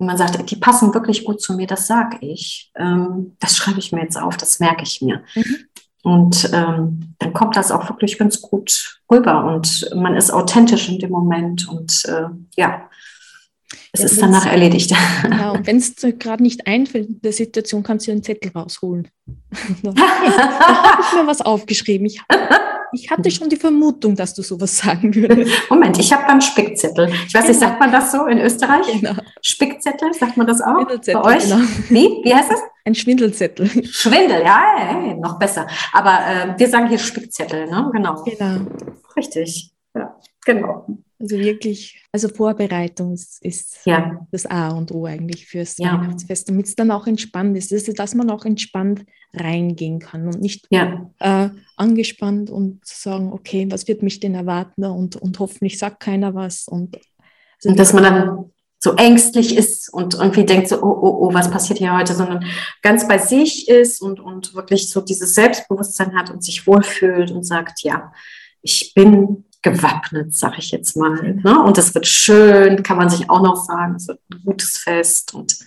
Und 0.00 0.06
man 0.06 0.16
sagt, 0.16 0.48
die 0.48 0.56
passen 0.56 0.94
wirklich 0.94 1.24
gut 1.24 1.40
zu 1.40 1.54
mir, 1.54 1.66
das 1.66 1.88
sage 1.88 2.18
ich. 2.20 2.70
Ähm, 2.76 3.36
das 3.40 3.56
schreibe 3.56 3.80
ich 3.80 3.90
mir 3.90 4.02
jetzt 4.02 4.20
auf, 4.20 4.36
das 4.36 4.60
merke 4.60 4.84
ich 4.84 5.02
mir. 5.02 5.24
Mhm. 5.34 5.56
Und 6.08 6.50
ähm, 6.54 7.14
dann 7.18 7.34
kommt 7.34 7.54
das 7.54 7.70
auch 7.70 7.86
wirklich 7.90 8.16
ganz 8.16 8.40
gut 8.40 9.02
rüber 9.12 9.44
und 9.44 9.90
man 9.94 10.16
ist 10.16 10.30
authentisch 10.30 10.88
in 10.88 10.98
dem 10.98 11.10
Moment 11.10 11.68
und 11.68 12.02
äh, 12.06 12.28
ja, 12.56 12.88
es 13.92 14.00
ja, 14.00 14.06
ist 14.06 14.22
danach 14.22 14.46
erledigt. 14.46 14.90
Ja, 14.90 15.50
und 15.52 15.66
wenn 15.66 15.76
es 15.76 15.96
gerade 16.18 16.42
nicht 16.42 16.66
einfällt 16.66 17.10
in 17.10 17.20
der 17.20 17.34
Situation, 17.34 17.82
kannst 17.82 18.06
du 18.06 18.12
einen 18.12 18.22
Zettel 18.22 18.52
rausholen. 18.52 19.08
da 19.82 19.94
habe 19.94 21.02
ich 21.02 21.20
mir 21.20 21.26
was 21.26 21.42
aufgeschrieben. 21.42 22.06
Ich, 22.06 22.22
ich, 22.92 23.10
hatte 23.10 23.30
schon 23.30 23.50
die 23.50 23.56
Vermutung, 23.56 24.16
dass 24.16 24.32
du 24.32 24.40
sowas 24.40 24.78
sagen 24.78 25.14
würdest. 25.14 25.52
Moment, 25.68 25.98
ich 25.98 26.10
habe 26.10 26.24
dann 26.26 26.40
Spickzettel. 26.40 27.12
Ich 27.26 27.34
weiß 27.34 27.48
nicht, 27.48 27.60
genau. 27.60 27.68
sagt 27.68 27.80
man 27.80 27.92
das 27.92 28.12
so 28.12 28.24
in 28.24 28.38
Österreich? 28.38 28.86
Genau. 28.98 29.12
Spickzettel, 29.42 30.14
sagt 30.14 30.38
man 30.38 30.46
das 30.46 30.62
auch 30.62 30.86
bei 30.86 31.22
euch? 31.22 31.44
Genau. 31.44 31.60
Wie? 31.90 32.24
Wie 32.24 32.34
heißt 32.34 32.50
das? 32.50 32.60
Ein 32.84 32.94
Schwindelzettel. 32.94 33.68
Schwindel, 33.84 34.42
ja, 34.42 34.64
hey, 34.76 35.14
noch 35.14 35.38
besser. 35.38 35.66
Aber 35.92 36.18
äh, 36.26 36.58
wir 36.58 36.68
sagen 36.68 36.88
hier 36.88 36.98
Spickzettel, 36.98 37.66
ne? 37.66 37.90
Genau. 37.92 38.24
Genau. 38.24 38.66
Richtig. 39.16 39.72
Ja, 39.94 40.16
genau. 40.44 40.86
Also 41.20 41.36
wirklich, 41.36 42.00
also 42.12 42.28
Vorbereitung 42.28 43.12
ist, 43.12 43.44
ist 43.44 43.80
ja. 43.84 44.24
das 44.30 44.46
A 44.46 44.68
und 44.68 44.92
O 44.92 45.04
eigentlich 45.04 45.46
fürs 45.46 45.76
ja. 45.78 45.92
Weihnachtsfest, 45.92 46.48
damit 46.48 46.66
es 46.66 46.76
dann 46.76 46.92
auch 46.92 47.08
entspannt 47.08 47.56
ist, 47.56 47.72
also, 47.72 47.92
dass 47.92 48.14
man 48.14 48.30
auch 48.30 48.44
entspannt 48.44 49.04
reingehen 49.34 49.98
kann 49.98 50.28
und 50.28 50.40
nicht 50.40 50.68
ja. 50.70 51.10
äh, 51.18 51.50
angespannt 51.76 52.50
und 52.50 52.86
sagen, 52.86 53.32
okay, 53.32 53.66
was 53.68 53.88
wird 53.88 54.02
mich 54.02 54.20
denn 54.20 54.36
erwarten 54.36 54.84
und, 54.84 55.16
und 55.16 55.38
hoffentlich 55.40 55.78
sagt 55.78 56.00
keiner 56.00 56.34
was. 56.34 56.68
Und, 56.68 56.96
also 56.96 57.70
und 57.70 57.78
dass 57.78 57.92
man 57.92 58.04
dann 58.04 58.50
so 58.80 58.94
ängstlich 58.94 59.56
ist 59.56 59.92
und 59.92 60.14
irgendwie 60.14 60.44
denkt 60.44 60.68
so, 60.68 60.80
oh, 60.80 60.98
oh, 61.02 61.18
oh, 61.20 61.34
was 61.34 61.50
passiert 61.50 61.80
hier 61.80 61.96
heute, 61.96 62.14
sondern 62.14 62.44
ganz 62.82 63.08
bei 63.08 63.18
sich 63.18 63.68
ist 63.68 64.00
und, 64.00 64.20
und 64.20 64.54
wirklich 64.54 64.90
so 64.90 65.00
dieses 65.00 65.34
Selbstbewusstsein 65.34 66.16
hat 66.16 66.30
und 66.30 66.44
sich 66.44 66.66
wohlfühlt 66.66 67.30
und 67.32 67.44
sagt, 67.44 67.82
ja, 67.82 68.12
ich 68.62 68.92
bin 68.94 69.44
gewappnet, 69.62 70.32
sag 70.32 70.58
ich 70.58 70.70
jetzt 70.70 70.96
mal. 70.96 71.40
Ne? 71.42 71.62
Und 71.62 71.76
es 71.78 71.94
wird 71.94 72.06
schön, 72.06 72.82
kann 72.82 72.96
man 72.96 73.10
sich 73.10 73.28
auch 73.28 73.42
noch 73.42 73.56
sagen. 73.56 73.96
Es 73.96 74.06
wird 74.06 74.20
ein 74.32 74.42
gutes 74.44 74.78
Fest 74.78 75.34
und 75.34 75.58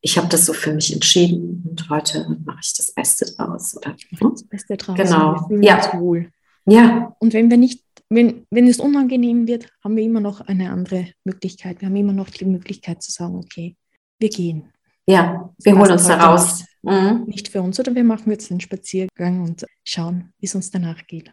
ich 0.00 0.18
habe 0.18 0.28
das 0.28 0.46
so 0.46 0.52
für 0.52 0.72
mich 0.72 0.92
entschieden 0.92 1.64
und 1.68 1.88
heute 1.90 2.26
mache 2.44 2.58
ich 2.62 2.74
das 2.74 2.92
Beste 2.92 3.26
draus. 3.26 3.76
Oder, 3.76 3.90
ne? 3.90 4.30
Das 4.32 4.44
Beste 4.44 4.76
draus. 4.76 4.96
Genau. 4.96 5.48
ja. 5.60 5.92
wohl. 5.94 6.30
Ja. 6.66 7.14
Und 7.18 7.32
wenn 7.32 7.50
wir 7.50 7.58
nicht, 7.58 7.84
wenn, 8.10 8.46
wenn 8.50 8.66
es 8.66 8.80
unangenehm 8.80 9.46
wird, 9.46 9.68
haben 9.82 9.96
wir 9.96 10.02
immer 10.02 10.20
noch 10.20 10.40
eine 10.40 10.70
andere 10.70 11.06
Möglichkeit. 11.24 11.80
Wir 11.80 11.88
haben 11.88 11.96
immer 11.96 12.12
noch 12.12 12.28
die 12.28 12.44
Möglichkeit 12.44 13.02
zu 13.02 13.12
sagen, 13.12 13.36
okay, 13.36 13.76
wir 14.18 14.28
gehen. 14.28 14.72
Ja, 15.06 15.50
wir 15.58 15.78
holen 15.78 15.92
uns 15.92 16.06
da 16.06 16.16
raus. 16.16 16.64
Mhm. 16.82 17.24
Nicht 17.26 17.48
für 17.48 17.62
uns, 17.62 17.78
oder 17.78 17.94
wir 17.94 18.04
machen 18.04 18.30
jetzt 18.30 18.50
einen 18.50 18.60
Spaziergang 18.60 19.42
und 19.42 19.64
schauen, 19.84 20.32
wie 20.38 20.46
es 20.46 20.54
uns 20.54 20.70
danach 20.70 21.06
geht. 21.06 21.32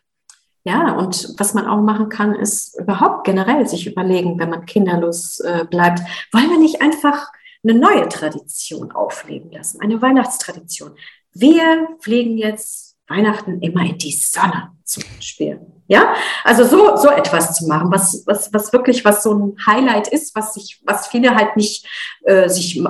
Ja, 0.63 0.97
und 0.97 1.33
was 1.37 1.53
man 1.53 1.65
auch 1.65 1.81
machen 1.81 2.09
kann, 2.09 2.35
ist 2.35 2.77
überhaupt 2.79 3.25
generell 3.25 3.65
sich 3.67 3.87
überlegen, 3.87 4.37
wenn 4.37 4.49
man 4.49 4.65
kinderlos 4.65 5.39
äh, 5.39 5.65
bleibt, 5.69 6.01
wollen 6.33 6.49
wir 6.49 6.59
nicht 6.59 6.81
einfach 6.81 7.31
eine 7.63 7.79
neue 7.79 8.07
Tradition 8.09 8.91
aufleben 8.91 9.51
lassen, 9.51 9.81
eine 9.81 10.01
Weihnachtstradition. 10.01 10.91
Wir 11.33 11.87
fliegen 12.01 12.37
jetzt 12.37 12.86
Weihnachten 13.07 13.61
immer 13.61 13.81
in 13.81 13.97
die 13.97 14.11
Sonne 14.11 14.71
zum 14.83 15.03
Beispiel. 15.15 15.59
Ja, 15.87 16.15
also 16.43 16.65
so, 16.65 16.97
so 16.97 17.09
etwas 17.09 17.53
zu 17.53 17.67
machen, 17.67 17.91
was, 17.91 18.23
was, 18.25 18.53
was 18.53 18.73
wirklich 18.73 19.05
was 19.05 19.23
so 19.23 19.33
ein 19.33 19.57
Highlight 19.65 20.09
ist, 20.09 20.35
was 20.35 20.53
sich, 20.53 20.81
was 20.85 21.07
viele 21.07 21.33
halt 21.35 21.55
nicht 21.55 21.87
äh, 22.23 22.49
sich 22.49 22.83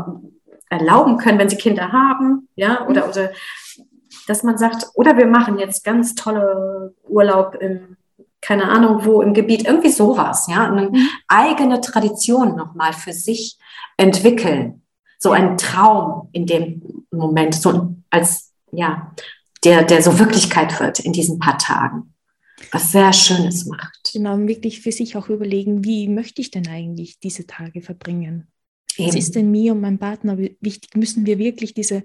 erlauben 0.70 1.18
können, 1.18 1.38
wenn 1.38 1.50
sie 1.50 1.58
Kinder 1.58 1.92
haben, 1.92 2.50
ja, 2.56 2.88
oder, 2.88 3.08
oder 3.08 3.32
dass 4.28 4.44
man 4.44 4.58
sagt, 4.58 4.88
oder 4.96 5.16
wir 5.18 5.28
machen 5.28 5.60
jetzt 5.60 5.84
ganz 5.84 6.16
tolle 6.16 6.96
Urlaub 7.08 7.56
im, 7.56 7.98
keine 8.42 8.70
Ahnung 8.70 9.06
wo, 9.06 9.22
im 9.22 9.34
Gebiet, 9.34 9.68
irgendwie 9.68 9.90
sowas, 9.90 10.48
ja, 10.50 10.66
eine 10.66 10.90
mhm. 10.90 11.10
eigene 11.28 11.82
Tradition 11.82 12.56
nochmal 12.56 12.94
für 12.94 13.14
sich 13.14 13.58
entwickeln. 13.96 14.82
So 15.20 15.32
ein 15.32 15.58
Traum 15.58 16.30
in 16.32 16.46
dem 16.46 17.06
Moment, 17.12 17.56
so 17.56 17.96
als, 18.10 18.54
ja, 18.72 19.12
der, 19.64 19.84
der 19.84 20.02
so 20.02 20.20
Wirklichkeit 20.20 20.80
wird 20.80 21.00
in 21.00 21.14
diesen 21.14 21.40
paar 21.40 21.58
Tagen. 21.58 22.14
Was 22.72 22.92
sehr 22.92 23.14
Schönes 23.14 23.66
macht. 23.66 24.12
Genau, 24.14 24.38
wirklich 24.40 24.82
für 24.82 24.92
sich 24.92 25.16
auch 25.16 25.30
überlegen, 25.30 25.84
wie 25.84 26.08
möchte 26.08 26.42
ich 26.42 26.52
denn 26.52 26.68
eigentlich 26.68 27.20
diese 27.20 27.46
Tage 27.46 27.82
verbringen? 27.82 28.48
Eben. 28.98 29.10
Was 29.10 29.16
ist 29.16 29.36
denn 29.36 29.52
mir 29.52 29.74
und 29.74 29.82
meinem 29.82 30.00
Partner 30.00 30.38
wichtig? 30.38 30.96
Müssen 30.96 31.26
wir 31.26 31.38
wirklich 31.38 31.74
diese 31.74 32.04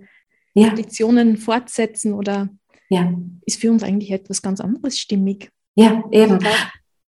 ja. 0.55 0.69
Traditionen 0.69 1.39
fortsetzen 1.39 2.13
oder 2.13 2.51
ja. 2.91 3.15
ist 3.47 3.61
für 3.61 3.71
uns 3.71 3.83
eigentlich 3.83 4.11
etwas 4.11 4.43
ganz 4.43 4.61
anderes 4.61 4.99
stimmig. 4.99 5.51
Ja, 5.75 6.05
eben. 6.11 6.39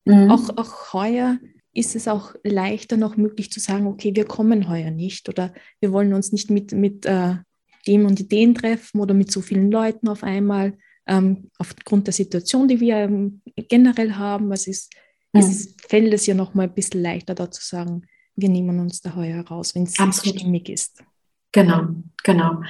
Mhm. 0.06 0.30
Auch, 0.30 0.56
auch 0.56 0.92
heuer 0.94 1.38
ist 1.74 1.96
es 1.96 2.08
auch 2.08 2.34
leichter 2.44 2.96
noch 2.96 3.16
möglich 3.16 3.50
zu 3.50 3.60
sagen, 3.60 3.86
okay, 3.86 4.14
wir 4.14 4.24
kommen 4.24 4.68
heuer 4.68 4.90
nicht 4.90 5.28
oder 5.28 5.52
wir 5.80 5.92
wollen 5.92 6.14
uns 6.14 6.32
nicht 6.32 6.50
mit, 6.50 6.72
mit 6.72 7.04
äh, 7.04 7.36
dem 7.86 8.06
und 8.06 8.30
den 8.32 8.54
treffen 8.54 9.00
oder 9.00 9.14
mit 9.14 9.30
so 9.30 9.40
vielen 9.40 9.70
Leuten 9.70 10.08
auf 10.08 10.22
einmal, 10.22 10.76
ähm, 11.06 11.50
aufgrund 11.58 12.06
der 12.06 12.14
Situation, 12.14 12.68
die 12.68 12.80
wir 12.80 12.96
ähm, 12.96 13.42
generell 13.68 14.14
haben. 14.14 14.50
Was 14.50 14.66
ist, 14.66 14.92
mhm. 15.32 15.40
es 15.40 15.74
fällt 15.88 16.12
es 16.12 16.26
ja 16.26 16.34
noch 16.34 16.54
mal 16.54 16.64
ein 16.64 16.74
bisschen 16.74 17.02
leichter 17.02 17.34
da 17.34 17.50
zu 17.50 17.62
sagen, 17.62 18.06
wir 18.36 18.48
nehmen 18.48 18.80
uns 18.80 19.00
da 19.00 19.14
heuer 19.14 19.46
raus, 19.46 19.74
wenn 19.74 19.84
es 19.84 19.94
stimmig 19.94 20.68
ist. 20.68 21.02
Genau, 21.52 21.86
genau. 22.24 22.62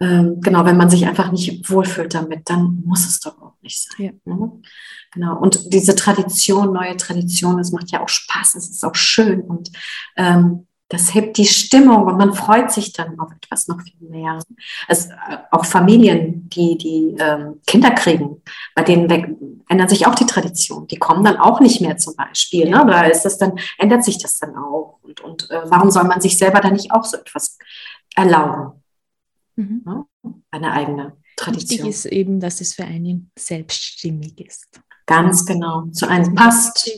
Ähm, 0.00 0.40
genau, 0.40 0.64
wenn 0.64 0.76
man 0.76 0.90
sich 0.90 1.06
einfach 1.06 1.30
nicht 1.30 1.70
wohlfühlt 1.70 2.14
damit, 2.14 2.50
dann 2.50 2.82
muss 2.84 3.06
es 3.06 3.20
doch 3.20 3.40
auch 3.40 3.54
nicht 3.62 3.80
sein. 3.80 4.20
Ja. 4.24 4.34
Ne? 4.34 4.60
Genau. 5.12 5.38
Und 5.38 5.72
diese 5.72 5.94
Tradition, 5.94 6.72
neue 6.72 6.96
Tradition, 6.96 7.58
das 7.58 7.70
macht 7.70 7.92
ja 7.92 8.02
auch 8.02 8.08
Spaß, 8.08 8.56
es 8.56 8.68
ist 8.68 8.84
auch 8.84 8.96
schön 8.96 9.40
und 9.40 9.70
ähm, 10.16 10.66
das 10.88 11.14
hebt 11.14 11.38
die 11.38 11.46
Stimmung 11.46 12.04
und 12.04 12.18
man 12.18 12.34
freut 12.34 12.70
sich 12.70 12.92
dann 12.92 13.18
auf 13.18 13.32
etwas 13.32 13.68
noch 13.68 13.80
viel 13.80 14.08
mehr. 14.08 14.40
Äh, 14.88 14.96
auch 15.50 15.64
Familien, 15.64 16.48
die, 16.50 16.76
die 16.76 17.16
ähm, 17.18 17.60
Kinder 17.66 17.90
kriegen, 17.90 18.42
bei 18.74 18.82
denen 18.82 19.08
weg, 19.08 19.28
ändert 19.68 19.90
sich 19.90 20.06
auch 20.06 20.14
die 20.14 20.26
Tradition. 20.26 20.86
Die 20.86 20.98
kommen 20.98 21.24
dann 21.24 21.38
auch 21.38 21.60
nicht 21.60 21.80
mehr 21.80 21.96
zum 21.96 22.14
Beispiel. 22.16 22.68
Ne? 22.68 22.84
Da 22.86 23.04
ist 23.04 23.22
das 23.22 23.38
dann, 23.38 23.58
ändert 23.78 24.04
sich 24.04 24.18
das 24.18 24.38
dann 24.38 24.56
auch. 24.56 24.98
Und, 25.02 25.20
und 25.22 25.50
äh, 25.50 25.62
warum 25.64 25.90
soll 25.90 26.04
man 26.04 26.20
sich 26.20 26.36
selber 26.36 26.60
dann 26.60 26.74
nicht 26.74 26.92
auch 26.92 27.04
so 27.04 27.16
etwas 27.16 27.58
erlauben. 28.14 28.82
Mhm. 29.56 29.82
Ne? 29.84 30.04
Eine 30.50 30.72
eigene 30.72 31.16
Tradition. 31.36 31.86
Wichtig 31.86 31.88
ist 31.88 32.06
eben, 32.06 32.40
dass 32.40 32.60
es 32.60 32.74
für 32.74 32.84
einen 32.84 33.30
selbststimmig 33.38 34.38
ist. 34.38 34.80
Ganz 35.06 35.44
genau. 35.46 35.86
Zu 35.92 36.08
einem 36.08 36.34
passt. 36.34 36.90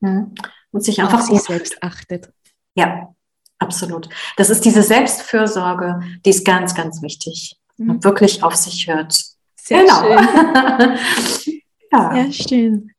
Mhm. 0.00 0.34
Und 0.70 0.84
sich 0.84 1.00
einfach 1.00 1.22
sich 1.22 1.40
selbst 1.40 1.82
achtet. 1.82 2.32
Ja, 2.74 3.14
absolut. 3.58 4.08
Das 4.36 4.50
ist 4.50 4.64
diese 4.64 4.82
Selbstfürsorge, 4.82 6.00
die 6.24 6.30
ist 6.30 6.44
ganz, 6.44 6.74
ganz 6.74 7.02
wichtig. 7.02 7.56
Mhm. 7.76 7.86
Man 7.86 8.04
wirklich 8.04 8.42
auf 8.42 8.54
sich 8.56 8.86
hört. 8.88 9.16
Sehr 9.56 9.82
genau. 9.82 10.02
schön. 10.02 11.60
ja. 11.92 12.12
Sehr 12.12 12.32
schön. 12.32 12.90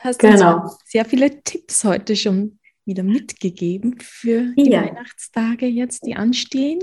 Hast 0.00 0.18
genau. 0.18 0.70
sehr 0.84 1.04
viele 1.04 1.42
Tipps 1.42 1.84
heute 1.84 2.16
schon 2.16 2.58
wieder 2.84 3.02
mitgegeben 3.02 3.96
für 4.00 4.54
die 4.54 4.70
ja. 4.70 4.82
Weihnachtstage 4.82 5.66
jetzt, 5.66 6.04
die 6.06 6.16
anstehen. 6.16 6.80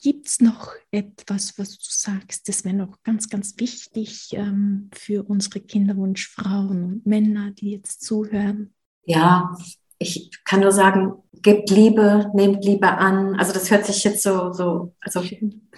Gibt 0.00 0.28
es 0.28 0.40
noch 0.40 0.74
etwas, 0.92 1.58
was 1.58 1.70
du 1.70 1.88
sagst, 1.88 2.48
das 2.48 2.64
wäre 2.64 2.76
noch 2.76 3.02
ganz, 3.02 3.28
ganz 3.28 3.58
wichtig 3.58 4.28
ähm, 4.32 4.90
für 4.94 5.24
unsere 5.24 5.60
Kinderwunschfrauen 5.60 6.84
und 6.84 7.06
Männer, 7.06 7.50
die 7.50 7.72
jetzt 7.72 8.02
zuhören? 8.02 8.72
Ja, 9.04 9.56
ich 9.98 10.30
kann 10.44 10.60
nur 10.60 10.72
sagen, 10.72 11.14
gebt 11.42 11.70
Liebe, 11.70 12.30
nehmt 12.34 12.64
Liebe 12.64 12.88
an. 12.88 13.36
Also 13.38 13.52
das 13.52 13.70
hört 13.70 13.86
sich 13.86 14.04
jetzt 14.04 14.22
so, 14.22 14.52
so 14.52 14.94
also, 15.00 15.22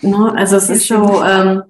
ne? 0.01 0.35
also 0.37 0.57
es 0.57 0.71
ist 0.71 0.89
so, 0.89 1.23
ähm, 1.25 1.63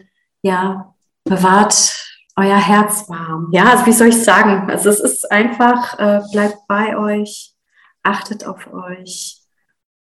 ja, 0.43 0.95
bewahrt 1.25 1.97
euer 2.37 2.59
Herz 2.59 3.09
warm. 3.09 3.49
Ja, 3.53 3.71
also 3.71 3.87
wie 3.87 3.93
soll 3.93 4.09
ich 4.09 4.23
sagen? 4.23 4.71
Also 4.71 4.89
es 4.91 5.01
ist 5.01 5.31
einfach, 5.31 5.99
äh, 5.99 6.23
bleibt 6.33 6.59
bei 6.67 6.97
euch, 6.97 7.55
achtet 8.03 8.47
auf 8.47 8.73
euch, 8.73 9.41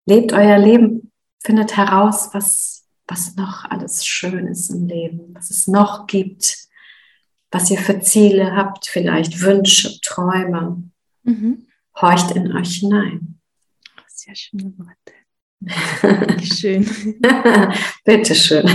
lebt 0.06 0.34
euer 0.34 0.58
Leben, 0.58 1.12
findet 1.44 1.76
heraus, 1.76 2.30
was, 2.34 2.86
was 3.08 3.36
noch 3.36 3.66
alles 3.66 4.06
schön 4.06 4.48
ist 4.48 4.70
im 4.70 4.88
Leben, 4.88 5.34
was 5.34 5.50
es 5.50 5.68
noch 5.68 6.08
gibt, 6.08 6.58
was 7.52 7.70
ihr 7.72 7.80
für 7.80 8.00
Ziele 8.00 8.56
habt, 8.56 8.88
vielleicht 8.88 9.42
Wünsche, 9.42 10.00
Träume. 10.02 10.84
Mhm. 11.24 11.69
Horcht 12.02 12.36
in 12.36 12.56
euch 12.56 12.76
hinein. 12.76 13.40
Sehr 14.08 14.36
schöne 14.36 14.74
Worte. 14.78 15.14
Schön. 16.44 16.86
Bitte 18.06 18.36
schön. 18.36 18.66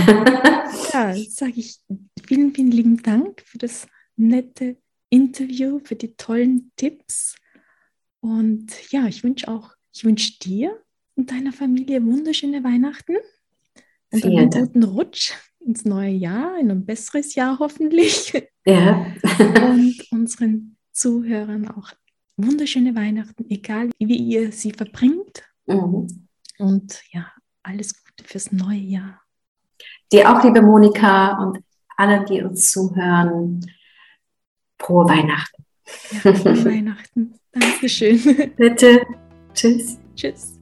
ja, 0.93 1.15
sage 1.29 1.53
ich 1.55 1.79
vielen, 2.27 2.53
vielen 2.53 2.71
lieben 2.71 3.01
Dank 3.01 3.41
für 3.41 3.57
das 3.57 3.87
nette 4.15 4.77
Interview, 5.09 5.79
für 5.83 5.95
die 5.95 6.15
tollen 6.15 6.71
Tipps. 6.75 7.35
Und 8.19 8.91
ja, 8.91 9.07
ich 9.07 9.23
wünsche 9.23 9.47
auch, 9.47 9.71
ich 9.93 10.03
wünsche 10.03 10.37
dir 10.39 10.79
und 11.15 11.31
deiner 11.31 11.53
Familie 11.53 12.05
wunderschöne 12.05 12.63
Weihnachten 12.63 13.15
und 14.11 14.21
Vielen 14.21 14.37
einen 14.37 14.49
guten 14.51 14.83
Rutsch 14.83 15.33
ins 15.59 15.85
neue 15.85 16.11
Jahr, 16.11 16.59
in 16.59 16.69
ein 16.69 16.85
besseres 16.85 17.33
Jahr 17.33 17.57
hoffentlich. 17.59 18.33
Ja. 18.67 19.05
und 19.39 19.95
unseren 20.11 20.77
Zuhörern 20.91 21.67
auch 21.67 21.91
wunderschöne 22.37 22.95
Weihnachten, 22.95 23.45
egal 23.49 23.89
wie 23.99 24.17
ihr 24.17 24.51
sie 24.51 24.71
verbringt. 24.71 25.43
Mhm. 25.65 26.27
Und 26.57 27.01
ja, 27.11 27.31
alles 27.63 27.93
Gute 27.93 28.23
fürs 28.23 28.51
neue 28.51 28.79
Jahr. 28.79 29.21
Dir 30.11 30.31
auch, 30.31 30.43
liebe 30.43 30.61
Monika 30.61 31.37
und 31.43 31.59
alle, 31.97 32.23
die 32.25 32.41
uns 32.41 32.71
zuhören, 32.71 33.65
frohe 34.79 35.07
Weihnachten. 35.07 35.65
Ja, 36.11 36.33
frohe 36.33 36.65
Weihnachten. 36.65 37.35
Dankeschön. 37.51 38.19
Bitte. 38.57 39.01
Tschüss. 39.53 39.97
Tschüss. 40.15 40.54